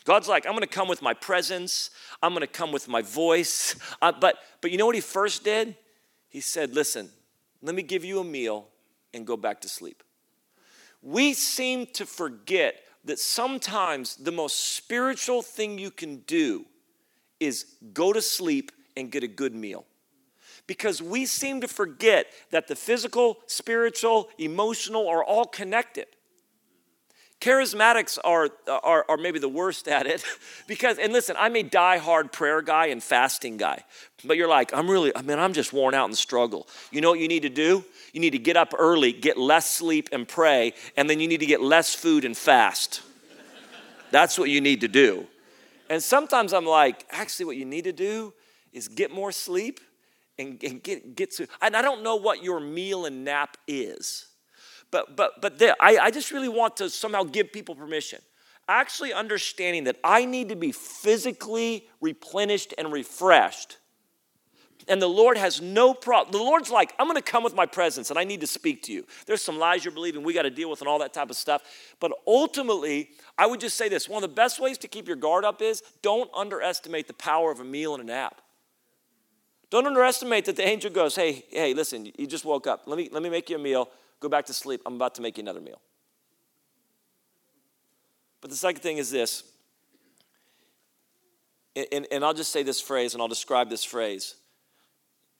God's 0.04 0.28
like, 0.28 0.46
I'm 0.46 0.54
gonna 0.54 0.66
come 0.66 0.88
with 0.88 1.02
my 1.02 1.14
presence, 1.14 1.90
I'm 2.22 2.32
gonna 2.32 2.46
come 2.46 2.72
with 2.72 2.88
my 2.88 3.02
voice. 3.02 3.76
Uh, 4.00 4.12
but, 4.12 4.36
but 4.60 4.70
you 4.70 4.78
know 4.78 4.86
what 4.86 4.94
he 4.94 5.00
first 5.00 5.44
did? 5.44 5.76
He 6.28 6.40
said, 6.40 6.74
Listen, 6.74 7.10
let 7.60 7.74
me 7.74 7.82
give 7.82 8.04
you 8.04 8.20
a 8.20 8.24
meal 8.24 8.68
and 9.14 9.26
go 9.26 9.36
back 9.36 9.60
to 9.60 9.68
sleep. 9.68 10.02
We 11.02 11.34
seem 11.34 11.86
to 11.94 12.06
forget 12.06 12.76
that 13.04 13.18
sometimes 13.18 14.16
the 14.16 14.32
most 14.32 14.76
spiritual 14.76 15.42
thing 15.42 15.78
you 15.78 15.90
can 15.90 16.18
do 16.18 16.64
is 17.40 17.66
go 17.92 18.12
to 18.12 18.22
sleep 18.22 18.70
and 18.96 19.10
get 19.10 19.24
a 19.24 19.28
good 19.28 19.54
meal. 19.54 19.84
Because 20.66 21.02
we 21.02 21.26
seem 21.26 21.60
to 21.60 21.68
forget 21.68 22.26
that 22.50 22.68
the 22.68 22.76
physical, 22.76 23.38
spiritual, 23.46 24.30
emotional 24.38 25.08
are 25.08 25.24
all 25.24 25.44
connected. 25.44 26.06
Charismatics 27.42 28.18
are, 28.22 28.50
are, 28.68 29.04
are 29.08 29.16
maybe 29.16 29.40
the 29.40 29.48
worst 29.48 29.88
at 29.88 30.06
it 30.06 30.24
because, 30.68 30.96
and 30.98 31.12
listen, 31.12 31.34
I'm 31.36 31.56
a 31.56 31.64
die-hard 31.64 32.30
prayer 32.30 32.62
guy 32.62 32.86
and 32.86 33.02
fasting 33.02 33.56
guy. 33.56 33.82
But 34.24 34.36
you're 34.36 34.48
like, 34.48 34.72
I'm 34.72 34.88
really, 34.88 35.10
I 35.16 35.22
mean, 35.22 35.40
I'm 35.40 35.52
just 35.52 35.72
worn 35.72 35.92
out 35.92 36.04
and 36.04 36.16
struggle. 36.16 36.68
You 36.92 37.00
know 37.00 37.10
what 37.10 37.18
you 37.18 37.26
need 37.26 37.42
to 37.42 37.48
do? 37.48 37.84
You 38.12 38.20
need 38.20 38.30
to 38.30 38.38
get 38.38 38.56
up 38.56 38.72
early, 38.78 39.12
get 39.12 39.36
less 39.36 39.68
sleep 39.68 40.10
and 40.12 40.28
pray, 40.28 40.74
and 40.96 41.10
then 41.10 41.18
you 41.18 41.26
need 41.26 41.40
to 41.40 41.46
get 41.46 41.60
less 41.60 41.92
food 41.92 42.24
and 42.24 42.36
fast. 42.36 43.02
That's 44.12 44.38
what 44.38 44.48
you 44.48 44.60
need 44.60 44.82
to 44.82 44.88
do. 44.88 45.26
And 45.90 46.00
sometimes 46.00 46.52
I'm 46.52 46.64
like, 46.64 47.04
actually, 47.10 47.46
what 47.46 47.56
you 47.56 47.64
need 47.64 47.84
to 47.84 47.92
do 47.92 48.32
is 48.72 48.86
get 48.86 49.10
more 49.10 49.32
sleep 49.32 49.80
and, 50.38 50.62
and 50.62 50.80
get, 50.80 51.16
get 51.16 51.32
to, 51.32 51.48
and 51.60 51.74
I 51.74 51.82
don't 51.82 52.04
know 52.04 52.14
what 52.14 52.44
your 52.44 52.60
meal 52.60 53.04
and 53.04 53.24
nap 53.24 53.56
is. 53.66 54.28
But, 54.92 55.16
but, 55.16 55.40
but 55.40 55.58
there, 55.58 55.74
I, 55.80 55.96
I 55.96 56.10
just 56.12 56.30
really 56.30 56.50
want 56.50 56.76
to 56.76 56.88
somehow 56.88 57.24
give 57.24 57.50
people 57.50 57.74
permission. 57.74 58.20
Actually, 58.68 59.12
understanding 59.12 59.84
that 59.84 59.96
I 60.04 60.24
need 60.24 60.50
to 60.50 60.54
be 60.54 60.70
physically 60.70 61.88
replenished 62.00 62.72
and 62.78 62.92
refreshed. 62.92 63.78
And 64.88 65.00
the 65.00 65.08
Lord 65.08 65.36
has 65.36 65.60
no 65.60 65.94
problem. 65.94 66.32
The 66.32 66.44
Lord's 66.44 66.70
like, 66.70 66.92
I'm 66.98 67.06
going 67.06 67.16
to 67.16 67.22
come 67.22 67.42
with 67.42 67.54
my 67.54 67.66
presence 67.66 68.10
and 68.10 68.18
I 68.18 68.24
need 68.24 68.40
to 68.40 68.46
speak 68.46 68.82
to 68.84 68.92
you. 68.92 69.06
There's 69.26 69.40
some 69.40 69.58
lies 69.58 69.84
you're 69.84 69.94
believing 69.94 70.24
we 70.24 70.34
got 70.34 70.42
to 70.42 70.50
deal 70.50 70.68
with 70.68 70.80
and 70.80 70.88
all 70.88 70.98
that 70.98 71.14
type 71.14 71.30
of 71.30 71.36
stuff. 71.36 71.62
But 72.00 72.12
ultimately, 72.26 73.10
I 73.38 73.46
would 73.46 73.60
just 73.60 73.76
say 73.76 73.88
this 73.88 74.08
one 74.08 74.22
of 74.22 74.28
the 74.28 74.34
best 74.34 74.60
ways 74.60 74.78
to 74.78 74.88
keep 74.88 75.06
your 75.06 75.16
guard 75.16 75.44
up 75.44 75.62
is 75.62 75.82
don't 76.02 76.30
underestimate 76.34 77.06
the 77.06 77.14
power 77.14 77.50
of 77.50 77.60
a 77.60 77.64
meal 77.64 77.94
and 77.94 78.02
a 78.02 78.06
nap. 78.06 78.40
Don't 79.70 79.86
underestimate 79.86 80.44
that 80.46 80.56
the 80.56 80.66
angel 80.66 80.90
goes, 80.90 81.14
Hey, 81.14 81.44
hey, 81.50 81.74
listen, 81.74 82.10
you 82.18 82.26
just 82.26 82.44
woke 82.44 82.66
up. 82.66 82.82
Let 82.86 82.98
me, 82.98 83.08
let 83.10 83.22
me 83.22 83.30
make 83.30 83.48
you 83.48 83.56
a 83.56 83.60
meal. 83.60 83.88
Go 84.22 84.28
back 84.28 84.46
to 84.46 84.54
sleep. 84.54 84.80
I'm 84.86 84.94
about 84.94 85.16
to 85.16 85.20
make 85.20 85.36
you 85.36 85.42
another 85.42 85.60
meal. 85.60 85.80
But 88.40 88.50
the 88.50 88.56
second 88.56 88.80
thing 88.80 88.98
is 88.98 89.10
this, 89.10 89.42
and, 91.74 92.06
and 92.12 92.24
I'll 92.24 92.32
just 92.32 92.52
say 92.52 92.62
this 92.62 92.80
phrase 92.80 93.14
and 93.14 93.20
I'll 93.20 93.28
describe 93.28 93.68
this 93.68 93.82
phrase. 93.82 94.36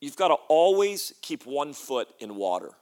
You've 0.01 0.17
got 0.17 0.29
to 0.29 0.35
always 0.49 1.13
keep 1.23 1.47
one 1.47 1.75
foot 1.75 2.09
in 2.19 2.35
water. 2.35 2.73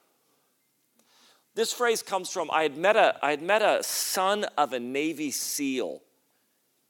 This 1.54 1.70
phrase 1.70 2.02
comes 2.02 2.30
from 2.30 2.50
I 2.50 2.62
had 2.62 2.78
met 2.78 2.96
a, 2.96 3.18
I 3.22 3.30
had 3.30 3.42
met 3.42 3.60
a 3.60 3.82
son 3.82 4.46
of 4.56 4.72
a 4.72 4.80
Navy 4.80 5.30
SEAL 5.30 6.00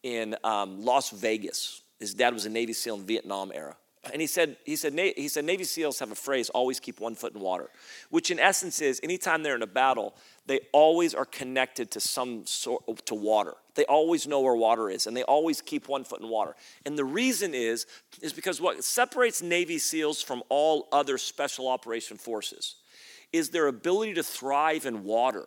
in 0.04 0.36
um, 0.44 0.84
Las 0.84 1.10
Vegas. 1.10 1.82
His 1.98 2.14
dad 2.14 2.32
was 2.32 2.46
a 2.46 2.50
Navy 2.50 2.74
SEAL 2.74 2.96
in 2.96 3.06
Vietnam 3.06 3.50
era. 3.52 3.76
And 4.12 4.20
he 4.20 4.26
said, 4.26 4.56
he, 4.64 4.76
said, 4.76 4.94
he 4.94 5.28
said, 5.28 5.44
Navy 5.44 5.64
SEALs 5.64 5.98
have 5.98 6.10
a 6.10 6.14
phrase, 6.14 6.48
always 6.50 6.80
keep 6.80 7.00
one 7.00 7.14
foot 7.14 7.34
in 7.34 7.40
water, 7.40 7.68
which 8.08 8.30
in 8.30 8.38
essence 8.38 8.80
is 8.80 8.98
anytime 9.02 9.42
they're 9.42 9.54
in 9.54 9.62
a 9.62 9.66
battle, 9.66 10.14
they 10.46 10.60
always 10.72 11.14
are 11.14 11.26
connected 11.26 11.90
to 11.90 12.00
some 12.00 12.46
sort 12.46 12.82
to 13.06 13.14
water. 13.14 13.54
They 13.74 13.84
always 13.84 14.26
know 14.26 14.40
where 14.40 14.54
water 14.54 14.88
is, 14.88 15.06
and 15.06 15.14
they 15.14 15.22
always 15.24 15.60
keep 15.60 15.86
one 15.86 16.04
foot 16.04 16.22
in 16.22 16.28
water. 16.28 16.56
And 16.86 16.96
the 16.96 17.04
reason 17.04 17.52
is, 17.52 17.86
is 18.22 18.32
because 18.32 18.58
what 18.58 18.82
separates 18.82 19.42
Navy 19.42 19.76
SEALs 19.76 20.22
from 20.22 20.42
all 20.48 20.88
other 20.92 21.18
special 21.18 21.68
operation 21.68 22.16
forces 22.16 22.76
is 23.34 23.50
their 23.50 23.66
ability 23.66 24.14
to 24.14 24.22
thrive 24.22 24.86
in 24.86 25.04
water. 25.04 25.46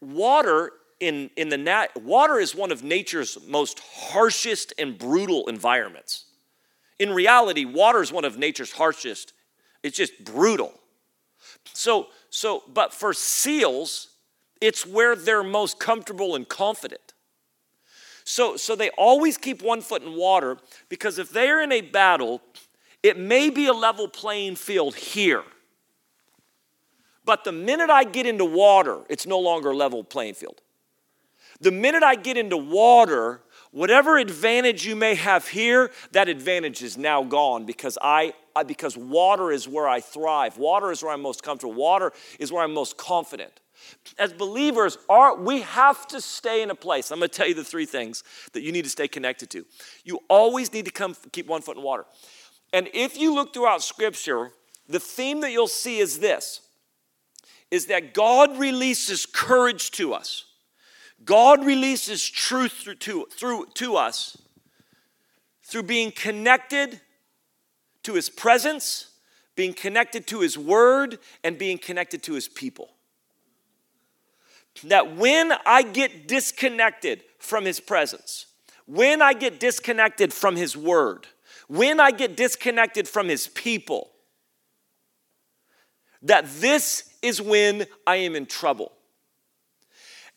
Water 0.00 0.72
in, 1.00 1.30
in 1.36 1.50
the 1.50 1.58
nat- 1.58 2.02
water 2.02 2.38
is 2.38 2.54
one 2.54 2.72
of 2.72 2.82
nature's 2.82 3.36
most 3.46 3.78
harshest 3.80 4.72
and 4.78 4.96
brutal 4.96 5.46
environments. 5.48 6.24
In 6.98 7.10
reality, 7.12 7.64
water 7.64 8.02
is 8.02 8.12
one 8.12 8.24
of 8.24 8.38
nature's 8.38 8.72
harshest. 8.72 9.32
It's 9.82 9.96
just 9.96 10.24
brutal. 10.24 10.72
So, 11.72 12.08
so, 12.30 12.62
but 12.72 12.92
for 12.92 13.12
seals, 13.12 14.08
it's 14.60 14.86
where 14.86 15.16
they're 15.16 15.42
most 15.42 15.78
comfortable 15.78 16.34
and 16.34 16.48
confident. 16.48 17.14
So, 18.24 18.56
so 18.56 18.74
they 18.74 18.90
always 18.90 19.36
keep 19.36 19.62
one 19.62 19.82
foot 19.82 20.02
in 20.02 20.14
water 20.16 20.56
because 20.88 21.18
if 21.18 21.30
they're 21.30 21.62
in 21.62 21.72
a 21.72 21.82
battle, 21.82 22.40
it 23.02 23.18
may 23.18 23.50
be 23.50 23.66
a 23.66 23.72
level 23.72 24.08
playing 24.08 24.56
field 24.56 24.94
here. 24.94 25.42
But 27.26 27.44
the 27.44 27.52
minute 27.52 27.90
I 27.90 28.04
get 28.04 28.26
into 28.26 28.44
water, 28.44 29.00
it's 29.08 29.26
no 29.26 29.38
longer 29.38 29.70
a 29.70 29.76
level 29.76 30.04
playing 30.04 30.34
field. 30.34 30.60
The 31.60 31.70
minute 31.70 32.02
I 32.02 32.14
get 32.16 32.36
into 32.36 32.56
water, 32.56 33.42
whatever 33.74 34.16
advantage 34.16 34.86
you 34.86 34.94
may 34.96 35.16
have 35.16 35.48
here, 35.48 35.90
that 36.12 36.28
advantage 36.28 36.82
is 36.82 36.96
now 36.96 37.24
gone 37.24 37.66
because 37.66 37.98
I, 38.00 38.32
because 38.66 38.96
water 38.96 39.50
is 39.50 39.68
where 39.68 39.88
I 39.88 40.00
thrive. 40.00 40.56
Water 40.56 40.92
is 40.92 41.02
where 41.02 41.12
I'm 41.12 41.20
most 41.20 41.42
comfortable. 41.42 41.74
Water 41.74 42.12
is 42.38 42.52
where 42.52 42.62
I'm 42.62 42.72
most 42.72 42.96
confident. 42.96 43.52
As 44.16 44.32
believers, 44.32 44.96
our, 45.08 45.36
we 45.36 45.62
have 45.62 46.06
to 46.08 46.20
stay 46.20 46.62
in 46.62 46.70
a 46.70 46.74
place. 46.74 47.10
I'm 47.10 47.18
going 47.18 47.28
to 47.28 47.36
tell 47.36 47.48
you 47.48 47.54
the 47.54 47.64
three 47.64 47.84
things 47.84 48.22
that 48.52 48.62
you 48.62 48.70
need 48.70 48.84
to 48.84 48.90
stay 48.90 49.08
connected 49.08 49.50
to. 49.50 49.66
You 50.04 50.20
always 50.28 50.72
need 50.72 50.84
to 50.84 50.92
come 50.92 51.16
keep 51.32 51.48
one 51.48 51.60
foot 51.60 51.76
in 51.76 51.82
water. 51.82 52.06
And 52.72 52.88
if 52.94 53.18
you 53.18 53.34
look 53.34 53.52
throughout 53.52 53.82
Scripture, 53.82 54.52
the 54.88 55.00
theme 55.00 55.40
that 55.40 55.50
you'll 55.50 55.66
see 55.66 55.98
is 55.98 56.20
this: 56.20 56.60
is 57.70 57.86
that 57.86 58.14
God 58.14 58.56
releases 58.56 59.26
courage 59.26 59.90
to 59.92 60.14
us. 60.14 60.44
God 61.24 61.64
releases 61.64 62.28
truth 62.28 62.72
through, 62.72 62.96
to, 62.96 63.26
through, 63.30 63.66
to 63.74 63.96
us 63.96 64.36
through 65.62 65.84
being 65.84 66.12
connected 66.12 67.00
to 68.02 68.14
His 68.14 68.28
presence, 68.28 69.10
being 69.56 69.72
connected 69.72 70.26
to 70.28 70.40
His 70.40 70.58
Word, 70.58 71.18
and 71.42 71.58
being 71.58 71.78
connected 71.78 72.22
to 72.24 72.34
His 72.34 72.48
people. 72.48 72.90
That 74.84 75.16
when 75.16 75.52
I 75.64 75.82
get 75.82 76.28
disconnected 76.28 77.22
from 77.38 77.64
His 77.64 77.80
presence, 77.80 78.46
when 78.86 79.22
I 79.22 79.32
get 79.32 79.60
disconnected 79.60 80.32
from 80.32 80.56
His 80.56 80.76
Word, 80.76 81.26
when 81.68 82.00
I 82.00 82.10
get 82.10 82.36
disconnected 82.36 83.08
from 83.08 83.28
His 83.28 83.46
people, 83.48 84.10
that 86.22 86.46
this 86.60 87.14
is 87.22 87.40
when 87.40 87.86
I 88.06 88.16
am 88.16 88.34
in 88.34 88.46
trouble. 88.46 88.92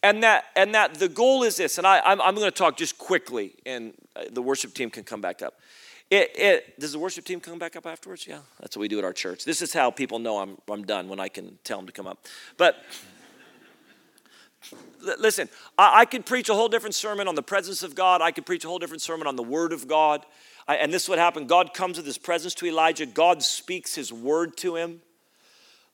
And 0.07 0.23
that, 0.23 0.45
and 0.55 0.73
that 0.73 0.93
the 0.93 1.09
goal 1.09 1.43
is 1.43 1.57
this, 1.57 1.77
and 1.77 1.85
I, 1.85 1.99
I'm, 1.99 2.21
I'm 2.21 2.33
going 2.33 2.47
to 2.47 2.57
talk 2.57 2.77
just 2.77 2.97
quickly, 2.97 3.55
and 3.65 3.93
uh, 4.15 4.23
the 4.31 4.41
worship 4.41 4.73
team 4.73 4.89
can 4.89 5.03
come 5.03 5.19
back 5.19 5.41
up. 5.41 5.59
It, 6.09 6.31
it, 6.33 6.79
does 6.79 6.93
the 6.93 6.99
worship 6.99 7.25
team 7.25 7.41
come 7.41 7.59
back 7.59 7.75
up 7.75 7.85
afterwards? 7.85 8.25
Yeah, 8.25 8.39
that's 8.61 8.77
what 8.77 8.83
we 8.83 8.87
do 8.87 8.99
at 8.99 9.03
our 9.03 9.11
church. 9.11 9.43
This 9.43 9.61
is 9.61 9.73
how 9.73 9.91
people 9.91 10.19
know 10.19 10.37
I'm, 10.37 10.57
I'm 10.71 10.85
done 10.85 11.09
when 11.09 11.19
I 11.19 11.27
can 11.27 11.59
tell 11.65 11.77
them 11.77 11.87
to 11.87 11.91
come 11.91 12.07
up. 12.07 12.25
But 12.55 12.77
listen, 15.19 15.49
I, 15.77 15.99
I 15.99 16.05
could 16.05 16.25
preach 16.25 16.47
a 16.47 16.53
whole 16.53 16.69
different 16.69 16.95
sermon 16.95 17.27
on 17.27 17.35
the 17.35 17.43
presence 17.43 17.83
of 17.83 17.93
God. 17.93 18.21
I 18.21 18.31
could 18.31 18.45
preach 18.45 18.63
a 18.63 18.69
whole 18.69 18.79
different 18.79 19.01
sermon 19.01 19.27
on 19.27 19.35
the 19.35 19.43
Word 19.43 19.73
of 19.73 19.89
God. 19.89 20.25
I, 20.69 20.77
and 20.77 20.93
this 20.93 21.03
is 21.03 21.09
what 21.09 21.19
happened 21.19 21.49
God 21.49 21.73
comes 21.73 21.97
with 21.97 22.05
His 22.05 22.17
presence 22.17 22.53
to 22.55 22.65
Elijah, 22.65 23.05
God 23.05 23.43
speaks 23.43 23.93
His 23.95 24.13
Word 24.13 24.55
to 24.57 24.77
him. 24.77 25.01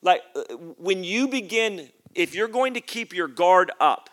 Like 0.02 0.22
uh, 0.36 0.54
when 0.78 1.02
you 1.02 1.26
begin, 1.26 1.88
if 2.14 2.34
you're 2.34 2.48
going 2.48 2.74
to 2.74 2.80
keep 2.80 3.14
your 3.14 3.28
guard 3.28 3.70
up, 3.80 4.10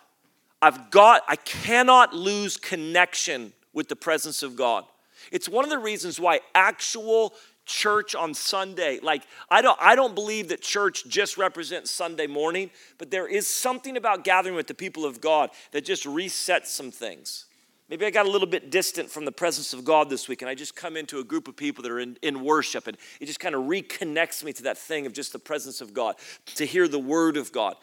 I've 0.61 0.91
got, 0.91 1.23
I 1.27 1.35
cannot 1.37 2.13
lose 2.13 2.57
connection 2.57 3.53
with 3.73 3.87
the 3.87 3.95
presence 3.95 4.43
of 4.43 4.55
God. 4.55 4.85
It's 5.31 5.49
one 5.49 5.63
of 5.63 5.69
the 5.69 5.79
reasons 5.79 6.19
why 6.19 6.41
actual 6.53 7.33
church 7.65 8.15
on 8.15 8.33
Sunday, 8.33 8.99
like 9.01 9.23
I 9.49 9.61
don't 9.61 9.77
I 9.79 9.95
don't 9.95 10.15
believe 10.15 10.49
that 10.49 10.61
church 10.61 11.07
just 11.07 11.37
represents 11.37 11.91
Sunday 11.91 12.27
morning, 12.27 12.71
but 12.97 13.11
there 13.11 13.27
is 13.27 13.47
something 13.47 13.97
about 13.97 14.23
gathering 14.23 14.55
with 14.55 14.67
the 14.67 14.73
people 14.73 15.05
of 15.05 15.21
God 15.21 15.51
that 15.71 15.85
just 15.85 16.05
resets 16.05 16.67
some 16.67 16.91
things. 16.91 17.45
Maybe 17.91 18.05
I 18.05 18.09
got 18.09 18.25
a 18.25 18.29
little 18.29 18.47
bit 18.47 18.71
distant 18.71 19.11
from 19.11 19.25
the 19.25 19.33
presence 19.33 19.73
of 19.73 19.83
God 19.83 20.09
this 20.09 20.29
week, 20.29 20.41
and 20.41 20.47
I 20.47 20.55
just 20.55 20.77
come 20.77 20.95
into 20.95 21.19
a 21.19 21.25
group 21.25 21.49
of 21.49 21.57
people 21.57 21.83
that 21.83 21.91
are 21.91 21.99
in, 21.99 22.17
in 22.21 22.41
worship, 22.41 22.87
and 22.87 22.95
it 23.19 23.25
just 23.25 23.41
kind 23.41 23.53
of 23.53 23.63
reconnects 23.63 24.45
me 24.45 24.53
to 24.53 24.63
that 24.63 24.77
thing 24.77 25.05
of 25.05 25.11
just 25.11 25.33
the 25.33 25.39
presence 25.39 25.81
of 25.81 25.93
God, 25.93 26.15
to 26.55 26.65
hear 26.65 26.87
the 26.87 26.97
word 26.97 27.35
of 27.35 27.51
God. 27.51 27.75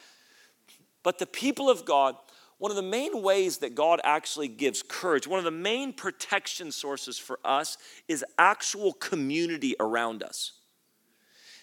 But 1.03 1.19
the 1.19 1.27
people 1.27 1.69
of 1.69 1.85
God, 1.85 2.17
one 2.57 2.71
of 2.71 2.77
the 2.77 2.83
main 2.83 3.21
ways 3.21 3.59
that 3.59 3.75
God 3.75 4.01
actually 4.03 4.49
gives 4.49 4.83
courage, 4.83 5.27
one 5.27 5.41
of 5.41 5.45
the 5.45 5.51
main 5.51 5.93
protection 5.93 6.73
sources 6.73 7.19
for 7.19 7.39
us 7.45 7.77
is 8.09 8.25
actual 8.39 8.95
community 8.95 9.77
around 9.79 10.23
us. 10.23 10.53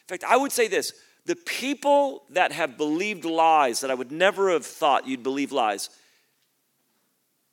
In 0.03 0.19
fact, 0.19 0.23
I 0.23 0.37
would 0.37 0.51
say 0.51 0.67
this 0.67 0.93
the 1.25 1.35
people 1.35 2.25
that 2.29 2.51
have 2.51 2.77
believed 2.77 3.25
lies 3.25 3.81
that 3.81 3.89
I 3.89 3.95
would 3.95 4.11
never 4.11 4.51
have 4.51 4.67
thought 4.67 5.07
you'd 5.07 5.23
believe 5.23 5.51
lies 5.51 5.89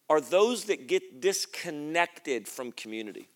are 0.08 0.20
those 0.20 0.64
that 0.64 0.86
get 0.86 1.20
disconnected 1.20 2.46
from 2.46 2.72
community. 2.72 3.28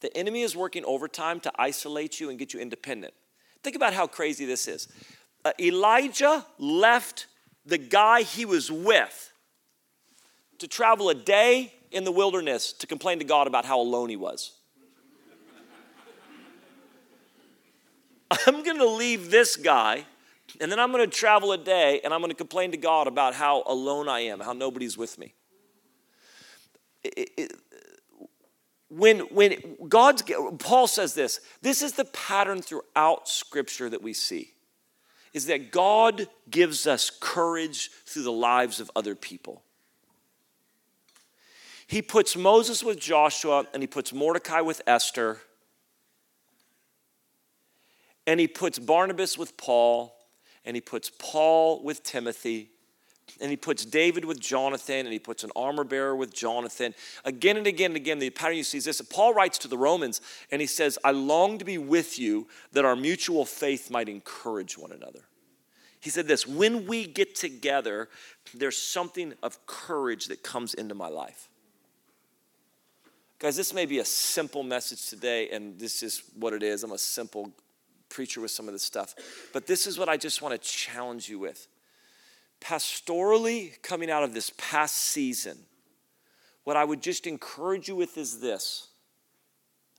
The 0.00 0.16
enemy 0.16 0.42
is 0.42 0.54
working 0.54 0.84
overtime 0.84 1.40
to 1.40 1.52
isolate 1.58 2.20
you 2.20 2.30
and 2.30 2.38
get 2.38 2.52
you 2.54 2.60
independent. 2.60 3.14
Think 3.62 3.76
about 3.76 3.94
how 3.94 4.06
crazy 4.06 4.44
this 4.44 4.68
is. 4.68 4.88
Uh, 5.44 5.52
Elijah 5.60 6.44
left 6.58 7.26
the 7.64 7.78
guy 7.78 8.22
he 8.22 8.44
was 8.44 8.70
with 8.70 9.32
to 10.58 10.68
travel 10.68 11.08
a 11.08 11.14
day 11.14 11.72
in 11.90 12.04
the 12.04 12.12
wilderness 12.12 12.72
to 12.74 12.86
complain 12.86 13.18
to 13.18 13.24
God 13.24 13.46
about 13.46 13.64
how 13.64 13.80
alone 13.80 14.08
he 14.08 14.16
was. 14.16 14.52
I'm 18.46 18.62
going 18.62 18.78
to 18.78 18.88
leave 18.88 19.30
this 19.30 19.56
guy 19.56 20.04
and 20.60 20.70
then 20.70 20.78
I'm 20.78 20.92
going 20.92 21.08
to 21.08 21.16
travel 21.16 21.52
a 21.52 21.58
day 21.58 22.00
and 22.04 22.12
I'm 22.12 22.20
going 22.20 22.30
to 22.30 22.36
complain 22.36 22.70
to 22.72 22.76
God 22.76 23.06
about 23.06 23.34
how 23.34 23.62
alone 23.66 24.08
I 24.08 24.20
am, 24.20 24.40
how 24.40 24.52
nobody's 24.52 24.96
with 24.96 25.18
me. 25.18 25.34
It, 27.04 27.30
it, 27.36 27.52
when, 28.88 29.20
when 29.20 29.76
God's, 29.88 30.22
Paul 30.58 30.86
says 30.86 31.14
this, 31.14 31.40
this 31.62 31.82
is 31.82 31.92
the 31.92 32.04
pattern 32.04 32.62
throughout 32.62 33.28
Scripture 33.28 33.90
that 33.90 34.02
we 34.02 34.12
see 34.12 34.52
is 35.36 35.46
that 35.46 35.70
God 35.70 36.28
gives 36.48 36.86
us 36.86 37.10
courage 37.10 37.90
through 38.06 38.22
the 38.22 38.32
lives 38.32 38.80
of 38.80 38.90
other 38.96 39.14
people. 39.14 39.62
He 41.86 42.00
puts 42.00 42.36
Moses 42.36 42.82
with 42.82 42.98
Joshua, 42.98 43.66
and 43.74 43.82
he 43.82 43.86
puts 43.86 44.14
Mordecai 44.14 44.62
with 44.62 44.80
Esther, 44.86 45.42
and 48.26 48.40
he 48.40 48.48
puts 48.48 48.78
Barnabas 48.78 49.36
with 49.36 49.58
Paul, 49.58 50.15
and 50.66 50.76
he 50.76 50.80
puts 50.80 51.10
Paul 51.18 51.82
with 51.82 52.02
Timothy, 52.02 52.70
and 53.40 53.50
he 53.50 53.56
puts 53.56 53.84
David 53.84 54.24
with 54.24 54.40
Jonathan, 54.40 55.06
and 55.06 55.12
he 55.12 55.18
puts 55.18 55.44
an 55.44 55.50
armor 55.56 55.84
bearer 55.84 56.14
with 56.14 56.34
Jonathan. 56.34 56.94
Again 57.24 57.56
and 57.56 57.66
again 57.66 57.92
and 57.92 57.96
again, 57.96 58.18
the 58.18 58.30
pattern 58.30 58.56
you 58.56 58.64
see 58.64 58.78
is 58.78 58.84
this. 58.84 59.00
Paul 59.00 59.32
writes 59.32 59.58
to 59.58 59.68
the 59.68 59.78
Romans, 59.78 60.20
and 60.50 60.60
he 60.60 60.66
says, 60.66 60.98
I 61.04 61.12
long 61.12 61.58
to 61.58 61.64
be 61.64 61.78
with 61.78 62.18
you 62.18 62.48
that 62.72 62.84
our 62.84 62.96
mutual 62.96 63.44
faith 63.44 63.90
might 63.90 64.08
encourage 64.08 64.76
one 64.76 64.92
another. 64.92 65.20
He 66.00 66.10
said 66.10 66.28
this 66.28 66.46
when 66.46 66.86
we 66.86 67.06
get 67.06 67.34
together, 67.34 68.08
there's 68.54 68.76
something 68.76 69.34
of 69.42 69.64
courage 69.66 70.26
that 70.26 70.42
comes 70.42 70.74
into 70.74 70.94
my 70.94 71.08
life. 71.08 71.48
Guys, 73.38 73.56
this 73.56 73.74
may 73.74 73.86
be 73.86 73.98
a 73.98 74.04
simple 74.04 74.62
message 74.62 75.08
today, 75.10 75.50
and 75.50 75.78
this 75.78 76.02
is 76.02 76.22
what 76.38 76.52
it 76.52 76.62
is. 76.62 76.84
I'm 76.84 76.92
a 76.92 76.98
simple 76.98 77.52
preacher 78.08 78.40
with 78.40 78.50
some 78.50 78.68
of 78.68 78.72
this 78.72 78.82
stuff. 78.82 79.14
But 79.52 79.66
this 79.66 79.86
is 79.86 79.98
what 79.98 80.08
I 80.08 80.16
just 80.16 80.42
want 80.42 80.60
to 80.60 80.68
challenge 80.68 81.28
you 81.28 81.38
with 81.38 81.66
pastorally 82.60 83.80
coming 83.82 84.10
out 84.10 84.22
of 84.22 84.34
this 84.34 84.52
past 84.56 84.96
season, 84.96 85.58
what 86.64 86.76
I 86.76 86.84
would 86.84 87.02
just 87.02 87.26
encourage 87.26 87.88
you 87.88 87.96
with 87.96 88.16
is 88.18 88.40
this 88.40 88.88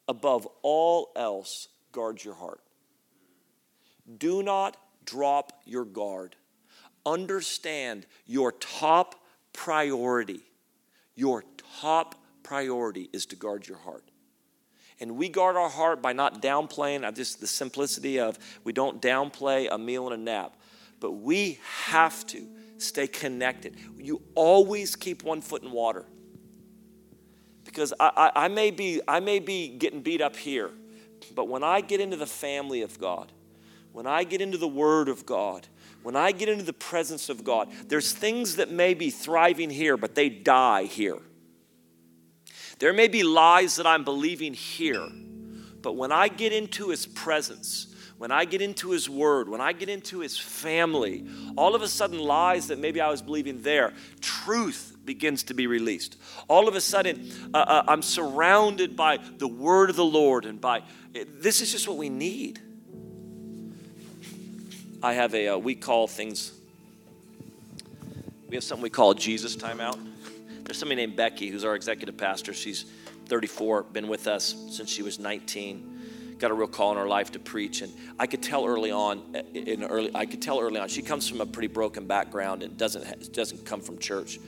above 0.08 0.48
all 0.62 1.12
else, 1.16 1.68
guard 1.92 2.24
your 2.24 2.36
heart. 2.36 2.62
Do 4.18 4.42
not 4.42 4.78
drop 5.06 5.62
your 5.66 5.86
guard. 5.86 6.36
Understand 7.06 8.06
your 8.26 8.52
top 8.54 9.16
priority. 9.54 10.42
Your 11.16 11.44
top 11.82 12.16
priority 12.44 13.10
is 13.12 13.26
to 13.28 13.36
guard 13.36 13.68
your 13.68 13.78
heart. 13.78 14.04
And 15.00 15.16
we 15.16 15.30
guard 15.30 15.56
our 15.56 15.70
heart 15.70 16.02
by 16.02 16.14
not 16.14 16.42
downplaying, 16.42 17.06
I 17.06 17.12
just 17.12 17.40
the 17.40 17.48
simplicity 17.48 18.20
of 18.20 18.40
we 18.64 18.74
don't 18.74 19.02
downplay 19.02 19.68
a 19.72 19.78
meal 19.78 20.12
and 20.12 20.22
a 20.22 20.24
nap 20.24 20.58
but 21.00 21.12
we 21.12 21.60
have 21.86 22.26
to 22.28 22.48
stay 22.78 23.08
connected. 23.08 23.76
You 23.98 24.22
always 24.36 24.96
keep 24.96 25.24
one 25.24 25.42
foot 25.42 25.64
in 25.64 25.72
water. 25.72 26.06
Because 27.64 27.94
I, 28.00 28.12
I, 28.36 28.46
I, 28.46 28.48
may 28.48 28.72
be, 28.72 29.02
I 29.08 29.20
may 29.20 29.40
be 29.40 29.68
getting 29.68 30.02
beat 30.02 30.22
up 30.22 30.36
here, 30.36 30.72
but 31.36 31.48
when 31.48 31.64
I 31.64 31.82
get 31.82 32.00
into 32.00 32.18
the 32.18 32.26
family 32.26 32.82
of 32.82 33.00
God, 33.00 33.32
when 33.92 34.08
I 34.08 34.24
get 34.24 34.42
into 34.42 34.58
the 34.58 34.68
Word 34.68 35.10
of 35.10 35.26
God, 35.26 35.68
when 36.04 36.16
I 36.16 36.32
get 36.32 36.50
into 36.50 36.64
the 36.64 36.74
presence 36.74 37.30
of 37.30 37.44
God, 37.44 37.70
there's 37.88 38.14
things 38.14 38.56
that 38.56 38.72
may 38.72 38.94
be 38.94 39.10
thriving 39.10 39.70
here, 39.70 39.98
but 39.98 40.16
they 40.16 40.30
die 40.30 40.84
here. 40.84 41.20
There 42.80 42.94
may 42.94 43.08
be 43.08 43.24
lies 43.24 43.78
that 43.78 43.88
I'm 43.88 44.04
believing 44.04 44.54
here, 44.54 45.08
but 45.82 45.96
when 45.96 46.12
I 46.12 46.28
get 46.28 46.54
into 46.54 46.90
His 46.90 47.06
presence, 47.06 47.88
when 48.18 48.32
I 48.32 48.46
get 48.46 48.62
into 48.62 48.92
His 48.92 49.10
Word, 49.10 49.50
when 49.50 49.62
I 49.62 49.74
get 49.74 49.90
into 49.90 50.20
His 50.20 50.38
family, 50.38 51.26
all 51.56 51.76
of 51.76 51.82
a 51.82 51.88
sudden 51.88 52.20
lies 52.20 52.68
that 52.68 52.80
maybe 52.80 53.02
I 53.02 53.10
was 53.10 53.22
believing 53.22 53.62
there, 53.62 53.94
truth 54.22 54.96
begins 55.06 55.44
to 55.44 55.54
be 55.54 55.66
released. 55.66 56.18
All 56.48 56.68
of 56.68 56.76
a 56.76 56.82
sudden, 56.82 57.32
uh, 57.54 57.58
uh, 57.58 57.84
I'm 57.88 58.02
surrounded 58.02 58.96
by 58.96 59.18
the 59.18 59.48
Word 59.48 59.90
of 59.90 59.96
the 59.96 60.06
Lord, 60.06 60.46
and 60.46 60.62
by 60.62 60.84
this 61.14 61.62
is 61.62 61.72
just 61.72 61.88
what 61.88 61.98
we 61.98 62.10
need. 62.10 62.60
I 65.02 65.14
have 65.14 65.34
a, 65.34 65.50
uh, 65.50 65.58
we 65.58 65.76
call 65.76 66.08
things, 66.08 66.52
we 68.50 68.56
have 68.56 68.64
something 68.64 68.84
we 68.84 68.90
call 68.90 69.14
Jesus 69.14 69.56
timeout. 69.56 70.00
There's 70.68 70.78
somebody 70.78 71.06
named 71.06 71.16
Becky 71.16 71.48
who's 71.48 71.64
our 71.64 71.76
executive 71.76 72.18
pastor. 72.18 72.54
She's 72.54 72.84
34, 73.28 73.84
been 73.84 74.10
with 74.10 74.28
us 74.28 74.54
since 74.70 74.90
she 74.90 75.02
was 75.02 75.18
19 75.18 75.94
got 76.40 76.52
a 76.52 76.54
real 76.54 76.68
call 76.68 76.92
in 76.92 76.98
her 77.00 77.08
life 77.08 77.32
to 77.32 77.40
preach 77.40 77.82
and 77.82 77.92
i 78.20 78.28
could 78.28 78.44
tell 78.44 78.68
early 78.68 78.92
on 78.92 79.24
in 79.56 79.84
early 79.84 80.12
i 80.14 80.24
could 80.24 80.40
tell 80.40 80.60
early 80.60 80.80
on 80.80 80.88
she 80.88 81.02
comes 81.02 81.28
from 81.28 81.42
a 81.42 81.46
pretty 81.48 81.68
broken 81.68 82.06
background 82.06 82.62
and 82.62 82.78
doesn't 82.78 83.34
doesn't 83.34 83.66
come 83.66 83.82
from 83.82 83.98
church. 83.98 84.40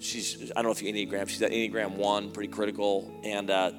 She's 0.00 0.50
i 0.50 0.56
don't 0.56 0.64
know 0.64 0.70
if 0.70 0.82
you 0.82 0.92
enneagram 0.92 1.26
she's 1.26 1.40
at 1.40 1.50
enneagram 1.50 1.92
one 1.92 2.30
pretty 2.30 2.52
critical 2.52 3.10
and 3.24 3.50
uh, 3.50 3.72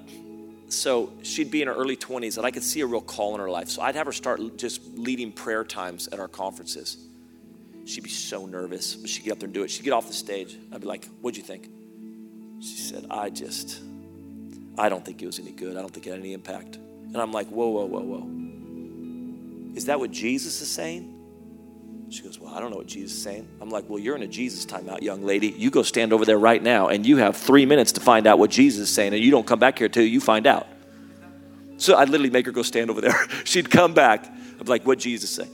so 0.70 1.14
she'd 1.22 1.52
be 1.52 1.62
in 1.62 1.68
her 1.68 1.76
early 1.76 1.96
20s 1.96 2.38
and 2.38 2.48
i 2.48 2.52
could 2.52 2.64
see 2.64 2.82
a 2.82 2.88
real 2.88 3.00
call 3.00 3.36
in 3.36 3.40
her 3.40 3.50
life. 3.50 3.70
So 3.70 3.84
i'd 3.84 3.94
have 3.94 4.08
her 4.08 4.12
start 4.12 4.58
just 4.58 4.82
leading 4.98 5.32
prayer 5.32 5.64
times 5.64 6.08
at 6.08 6.20
our 6.20 6.28
conferences 6.28 6.98
she'd 7.90 8.04
be 8.04 8.10
so 8.10 8.46
nervous 8.46 8.96
but 8.96 9.10
she'd 9.10 9.24
get 9.24 9.32
up 9.32 9.40
there 9.40 9.48
and 9.48 9.54
do 9.54 9.64
it 9.64 9.72
she'd 9.72 9.84
get 9.84 9.94
off 9.94 10.08
the 10.08 10.14
stage 10.14 10.58
i'd 10.74 10.82
be 10.82 10.88
like 10.88 11.06
what'd 11.22 11.38
you 11.38 11.44
think 11.44 11.70
she 12.62 12.78
said 12.78 13.06
i 13.10 13.30
just 13.30 13.82
i 14.78 14.90
don't 14.90 15.04
think 15.06 15.22
it 15.22 15.26
was 15.26 15.40
any 15.40 15.52
good 15.52 15.78
i 15.78 15.82
don't 15.82 15.94
think 15.94 16.08
it 16.08 16.12
had 16.12 16.20
any 16.20 16.34
impact 16.34 16.78
and 17.14 17.18
I'm 17.18 17.32
like, 17.32 17.48
whoa, 17.48 17.70
whoa, 17.70 17.86
whoa, 17.86 18.02
whoa. 18.02 19.76
Is 19.76 19.86
that 19.86 20.00
what 20.00 20.12
Jesus 20.12 20.62
is 20.62 20.70
saying? 20.70 21.16
She 22.10 22.24
goes, 22.24 22.40
Well, 22.40 22.54
I 22.54 22.60
don't 22.60 22.72
know 22.72 22.78
what 22.78 22.88
Jesus 22.88 23.14
is 23.18 23.22
saying. 23.22 23.48
I'm 23.62 23.70
like, 23.70 23.90
Well, 23.90 24.00
you're 24.00 24.16
in 24.16 24.24
a 24.24 24.28
Jesus 24.28 24.66
timeout, 24.66 25.02
young 25.02 25.24
lady. 25.24 25.48
You 25.48 25.70
go 25.72 25.84
stand 25.84 26.14
over 26.14 26.26
there 26.26 26.38
right 26.38 26.62
now, 26.62 26.88
and 26.88 27.06
you 27.06 27.18
have 27.18 27.38
three 27.38 27.66
minutes 27.66 27.94
to 27.94 28.02
find 28.02 28.28
out 28.28 28.40
what 28.40 28.52
Jesus 28.52 28.90
is 28.90 28.94
saying, 28.94 29.14
and 29.14 29.24
you 29.24 29.32
don't 29.32 29.46
come 29.46 29.60
back 29.60 29.80
here 29.80 29.90
till 29.90 30.04
you 30.04 30.20
find 30.20 30.46
out. 30.46 30.68
So 31.78 31.96
I'd 31.96 32.10
literally 32.10 32.30
make 32.30 32.46
her 32.46 32.52
go 32.52 32.64
stand 32.64 32.90
over 32.90 33.02
there. 33.02 33.16
She'd 33.44 33.70
come 33.70 33.94
back. 33.94 34.26
I'd 34.26 34.66
be 34.66 34.70
like, 34.70 34.86
what 34.86 35.00
Jesus 35.00 35.30
say? 35.30 35.48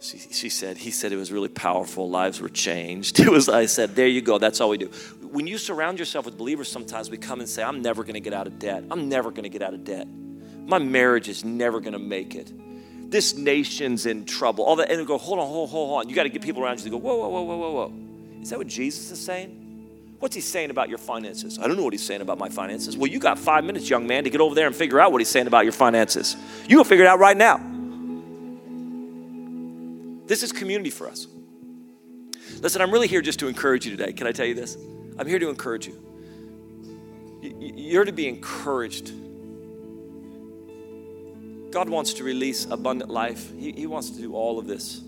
She, 0.00 0.18
she 0.18 0.48
said, 0.50 0.76
he 0.76 0.90
said 0.90 1.12
it 1.12 1.16
was 1.16 1.32
really 1.32 1.48
powerful. 1.48 2.08
Lives 2.10 2.40
were 2.40 2.48
changed. 2.48 3.18
It 3.26 3.28
was, 3.28 3.48
I 3.48 3.66
said, 3.66 3.96
there 3.96 4.06
you 4.06 4.20
go. 4.20 4.38
That's 4.38 4.60
all 4.60 4.68
we 4.68 4.78
do. 4.78 4.90
When 5.22 5.46
you 5.46 5.58
surround 5.58 5.98
yourself 5.98 6.26
with 6.26 6.36
believers, 6.36 6.70
sometimes 6.70 7.10
we 7.10 7.16
come 7.16 7.40
and 7.40 7.48
say, 7.48 7.62
I'm 7.62 7.82
never 7.82 8.02
going 8.02 8.14
to 8.14 8.20
get 8.20 8.32
out 8.32 8.46
of 8.46 8.58
debt. 8.58 8.84
I'm 8.90 9.08
never 9.08 9.30
going 9.30 9.44
to 9.44 9.48
get 9.48 9.62
out 9.62 9.74
of 9.74 9.84
debt. 9.84 10.06
My 10.66 10.78
marriage 10.78 11.28
is 11.28 11.44
never 11.44 11.80
going 11.80 11.92
to 11.92 11.98
make 11.98 12.34
it. 12.34 12.52
This 13.10 13.36
nation's 13.36 14.06
in 14.06 14.24
trouble. 14.24 14.64
All 14.64 14.76
that, 14.76 14.90
and 14.90 14.98
we 15.00 15.06
go, 15.06 15.18
hold 15.18 15.38
on, 15.38 15.46
hold, 15.46 15.70
hold 15.70 16.00
on. 16.00 16.08
You 16.08 16.14
got 16.14 16.24
to 16.24 16.28
get 16.28 16.42
people 16.42 16.62
around 16.62 16.78
you 16.78 16.84
to 16.84 16.90
go, 16.90 16.96
whoa, 16.98 17.16
whoa, 17.16 17.28
whoa, 17.28 17.42
whoa, 17.42 17.56
whoa, 17.56 17.72
whoa. 17.72 18.42
Is 18.42 18.50
that 18.50 18.58
what 18.58 18.66
Jesus 18.66 19.10
is 19.10 19.24
saying? 19.24 19.62
What's 20.18 20.34
he 20.34 20.40
saying 20.40 20.70
about 20.70 20.88
your 20.88 20.98
finances? 20.98 21.58
I 21.58 21.66
don't 21.66 21.76
know 21.76 21.84
what 21.84 21.92
he's 21.92 22.04
saying 22.04 22.20
about 22.20 22.38
my 22.38 22.48
finances. 22.48 22.96
Well, 22.96 23.10
you 23.10 23.18
got 23.18 23.38
five 23.38 23.64
minutes, 23.64 23.88
young 23.88 24.06
man, 24.06 24.24
to 24.24 24.30
get 24.30 24.40
over 24.40 24.54
there 24.54 24.66
and 24.66 24.74
figure 24.74 24.98
out 24.98 25.12
what 25.12 25.20
he's 25.20 25.28
saying 25.28 25.46
about 25.46 25.64
your 25.64 25.72
finances. 25.72 26.36
You 26.68 26.78
go 26.78 26.84
figure 26.84 27.04
it 27.04 27.08
out 27.08 27.18
right 27.18 27.36
now. 27.36 27.75
This 30.26 30.42
is 30.42 30.52
community 30.52 30.90
for 30.90 31.08
us. 31.08 31.26
Listen, 32.60 32.82
I'm 32.82 32.90
really 32.90 33.08
here 33.08 33.22
just 33.22 33.38
to 33.40 33.48
encourage 33.48 33.84
you 33.84 33.96
today. 33.96 34.12
Can 34.12 34.26
I 34.26 34.32
tell 34.32 34.46
you 34.46 34.54
this? 34.54 34.76
I'm 35.18 35.26
here 35.26 35.38
to 35.38 35.48
encourage 35.48 35.86
you. 35.86 36.02
You're 37.42 38.04
to 38.04 38.12
be 38.12 38.28
encouraged. 38.28 39.12
God 41.70 41.88
wants 41.88 42.14
to 42.14 42.24
release 42.24 42.64
abundant 42.66 43.10
life, 43.10 43.52
He, 43.58 43.86
wants 43.86 44.10
to 44.10 44.18
do 44.18 44.34
all 44.34 44.58
of 44.58 44.66
this. 44.66 45.02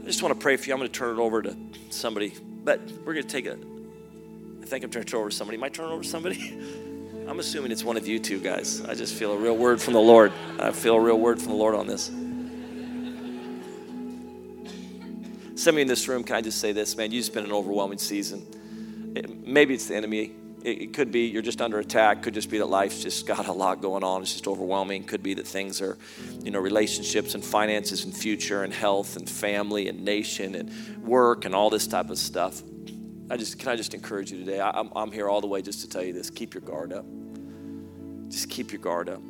I 0.00 0.06
just 0.06 0.22
want 0.22 0.34
to 0.34 0.40
pray 0.40 0.56
for 0.56 0.66
you. 0.66 0.74
I'm 0.74 0.80
going 0.80 0.90
to 0.90 0.98
turn 0.98 1.18
it 1.18 1.20
over 1.20 1.42
to 1.42 1.56
somebody, 1.90 2.34
but 2.64 2.80
we're 3.04 3.14
going 3.14 3.26
to 3.26 3.32
take 3.32 3.46
a. 3.46 3.56
I 4.62 4.64
think 4.64 4.84
I'm 4.84 4.90
turning 4.90 5.08
it 5.08 5.14
over 5.14 5.30
to 5.30 5.34
somebody. 5.34 5.58
Am 5.58 5.64
I 5.64 5.68
turning 5.68 5.92
over 5.92 6.02
to 6.02 6.08
somebody? 6.08 6.58
I'm 7.28 7.38
assuming 7.38 7.70
it's 7.70 7.84
one 7.84 7.96
of 7.96 8.06
you 8.06 8.18
two 8.18 8.40
guys. 8.40 8.80
I 8.82 8.94
just 8.94 9.14
feel 9.14 9.32
a 9.32 9.36
real 9.36 9.56
word 9.56 9.80
from 9.80 9.94
the 9.94 10.00
Lord. 10.00 10.32
I 10.58 10.72
feel 10.72 10.96
a 10.96 11.00
real 11.00 11.18
word 11.18 11.40
from 11.40 11.50
the 11.50 11.56
Lord 11.56 11.74
on 11.74 11.86
this. 11.86 12.10
Some 15.54 15.74
of 15.74 15.78
you 15.78 15.82
in 15.82 15.88
this 15.88 16.08
room, 16.08 16.24
can 16.24 16.36
I 16.36 16.40
just 16.40 16.58
say 16.58 16.72
this, 16.72 16.96
man? 16.96 17.12
You've 17.12 17.32
been 17.32 17.44
an 17.44 17.52
overwhelming 17.52 17.98
season. 17.98 18.46
It, 19.14 19.46
maybe 19.46 19.74
it's 19.74 19.86
the 19.86 19.96
enemy. 19.96 20.32
It, 20.62 20.82
it, 20.82 20.94
could 20.94 21.12
be 21.12 21.26
you're 21.26 21.42
just 21.42 21.60
under 21.60 21.78
attack. 21.78 22.22
Could 22.22 22.34
just 22.34 22.48
be 22.50 22.58
that 22.58 22.66
life's 22.66 23.02
just 23.02 23.26
got 23.26 23.48
a 23.48 23.52
lot 23.52 23.82
going 23.82 24.02
on. 24.02 24.22
It's 24.22 24.32
just 24.32 24.48
overwhelming. 24.48 25.04
Could 25.04 25.22
be 25.22 25.34
that 25.34 25.46
things 25.46 25.82
are, 25.82 25.98
you 26.42 26.50
know, 26.50 26.58
relationships 26.58 27.34
and 27.34 27.44
finances 27.44 28.04
and 28.04 28.16
future 28.16 28.64
and 28.64 28.72
health 28.72 29.16
and 29.16 29.28
family 29.28 29.88
and 29.88 30.04
nation 30.04 30.54
and 30.54 31.04
work 31.04 31.44
and 31.44 31.54
all 31.54 31.68
this 31.68 31.86
type 31.86 32.08
of 32.08 32.18
stuff. 32.18 32.62
I 33.28 33.36
just 33.36 33.58
can 33.58 33.68
I 33.68 33.76
just 33.76 33.92
encourage 33.92 34.32
you 34.32 34.38
today. 34.38 34.60
I, 34.60 34.70
I'm, 34.70 34.90
I'm 34.96 35.12
here 35.12 35.28
all 35.28 35.40
the 35.40 35.46
way 35.46 35.60
just 35.60 35.80
to 35.82 35.88
tell 35.88 36.02
you 36.02 36.12
this. 36.12 36.30
Keep 36.30 36.54
your 36.54 36.62
guard 36.62 36.92
up. 36.92 37.04
Just 38.28 38.48
keep 38.48 38.72
your 38.72 38.80
guard 38.80 39.10
up. 39.10 39.20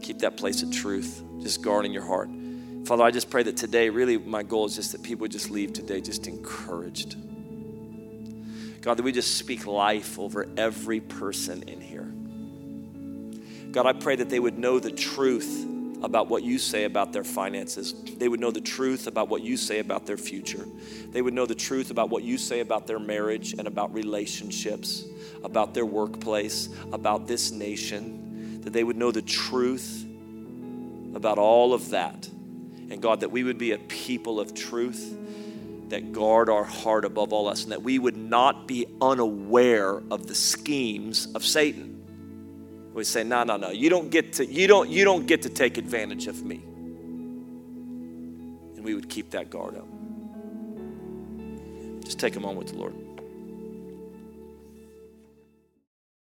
Keep 0.00 0.20
that 0.20 0.36
place 0.36 0.62
of 0.62 0.70
truth. 0.70 1.22
Just 1.42 1.62
guarding 1.62 1.92
your 1.92 2.04
heart. 2.04 2.30
Father, 2.86 3.02
I 3.02 3.10
just 3.10 3.30
pray 3.30 3.42
that 3.42 3.56
today, 3.56 3.88
really, 3.88 4.16
my 4.16 4.44
goal 4.44 4.64
is 4.66 4.76
just 4.76 4.92
that 4.92 5.02
people 5.02 5.26
just 5.26 5.50
leave 5.50 5.72
today 5.72 6.00
just 6.00 6.28
encouraged. 6.28 7.16
God, 8.80 8.96
that 8.96 9.02
we 9.02 9.10
just 9.10 9.38
speak 9.38 9.66
life 9.66 10.20
over 10.20 10.46
every 10.56 11.00
person 11.00 11.64
in 11.64 11.80
here. 11.80 12.08
God, 13.72 13.86
I 13.86 13.92
pray 13.92 14.14
that 14.14 14.30
they 14.30 14.38
would 14.38 14.56
know 14.56 14.78
the 14.78 14.92
truth 14.92 15.66
about 16.00 16.28
what 16.28 16.44
you 16.44 16.60
say 16.60 16.84
about 16.84 17.12
their 17.12 17.24
finances. 17.24 17.92
They 18.18 18.28
would 18.28 18.38
know 18.38 18.52
the 18.52 18.60
truth 18.60 19.08
about 19.08 19.28
what 19.28 19.42
you 19.42 19.56
say 19.56 19.80
about 19.80 20.06
their 20.06 20.16
future. 20.16 20.64
They 21.10 21.22
would 21.22 21.34
know 21.34 21.44
the 21.44 21.56
truth 21.56 21.90
about 21.90 22.08
what 22.08 22.22
you 22.22 22.38
say 22.38 22.60
about 22.60 22.86
their 22.86 23.00
marriage 23.00 23.54
and 23.54 23.66
about 23.66 23.92
relationships, 23.92 25.04
about 25.42 25.74
their 25.74 25.86
workplace, 25.86 26.68
about 26.92 27.26
this 27.26 27.50
nation. 27.50 28.60
That 28.60 28.72
they 28.72 28.84
would 28.84 28.96
know 28.96 29.10
the 29.10 29.22
truth 29.22 30.06
about 31.16 31.38
all 31.38 31.74
of 31.74 31.90
that. 31.90 32.28
And 32.88 33.02
God, 33.02 33.20
that 33.20 33.30
we 33.30 33.42
would 33.42 33.58
be 33.58 33.72
a 33.72 33.78
people 33.78 34.38
of 34.38 34.54
truth 34.54 35.16
that 35.88 36.12
guard 36.12 36.48
our 36.50 36.64
heart 36.64 37.04
above 37.04 37.32
all 37.32 37.48
else, 37.48 37.62
and 37.62 37.72
that 37.72 37.82
we 37.82 37.98
would 37.98 38.16
not 38.16 38.66
be 38.66 38.86
unaware 39.00 40.02
of 40.10 40.26
the 40.26 40.34
schemes 40.34 41.28
of 41.34 41.44
Satan. 41.44 42.90
We 42.92 43.04
say, 43.04 43.22
no, 43.24 43.44
no, 43.44 43.56
no, 43.56 43.70
you 43.70 43.90
don't 43.90 44.10
get 44.10 44.32
to, 44.34 44.46
you 44.46 44.66
don't, 44.66 44.88
you 44.88 45.04
don't 45.04 45.26
get 45.26 45.42
to 45.42 45.48
take 45.48 45.78
advantage 45.78 46.26
of 46.26 46.42
me. 46.42 46.62
And 48.76 48.84
we 48.84 48.94
would 48.94 49.08
keep 49.08 49.30
that 49.30 49.50
guard 49.50 49.76
up. 49.76 49.86
Just 52.02 52.18
take 52.18 52.36
a 52.36 52.40
moment 52.40 52.58
with 52.58 52.68
the 52.72 52.78
Lord. 52.78 52.94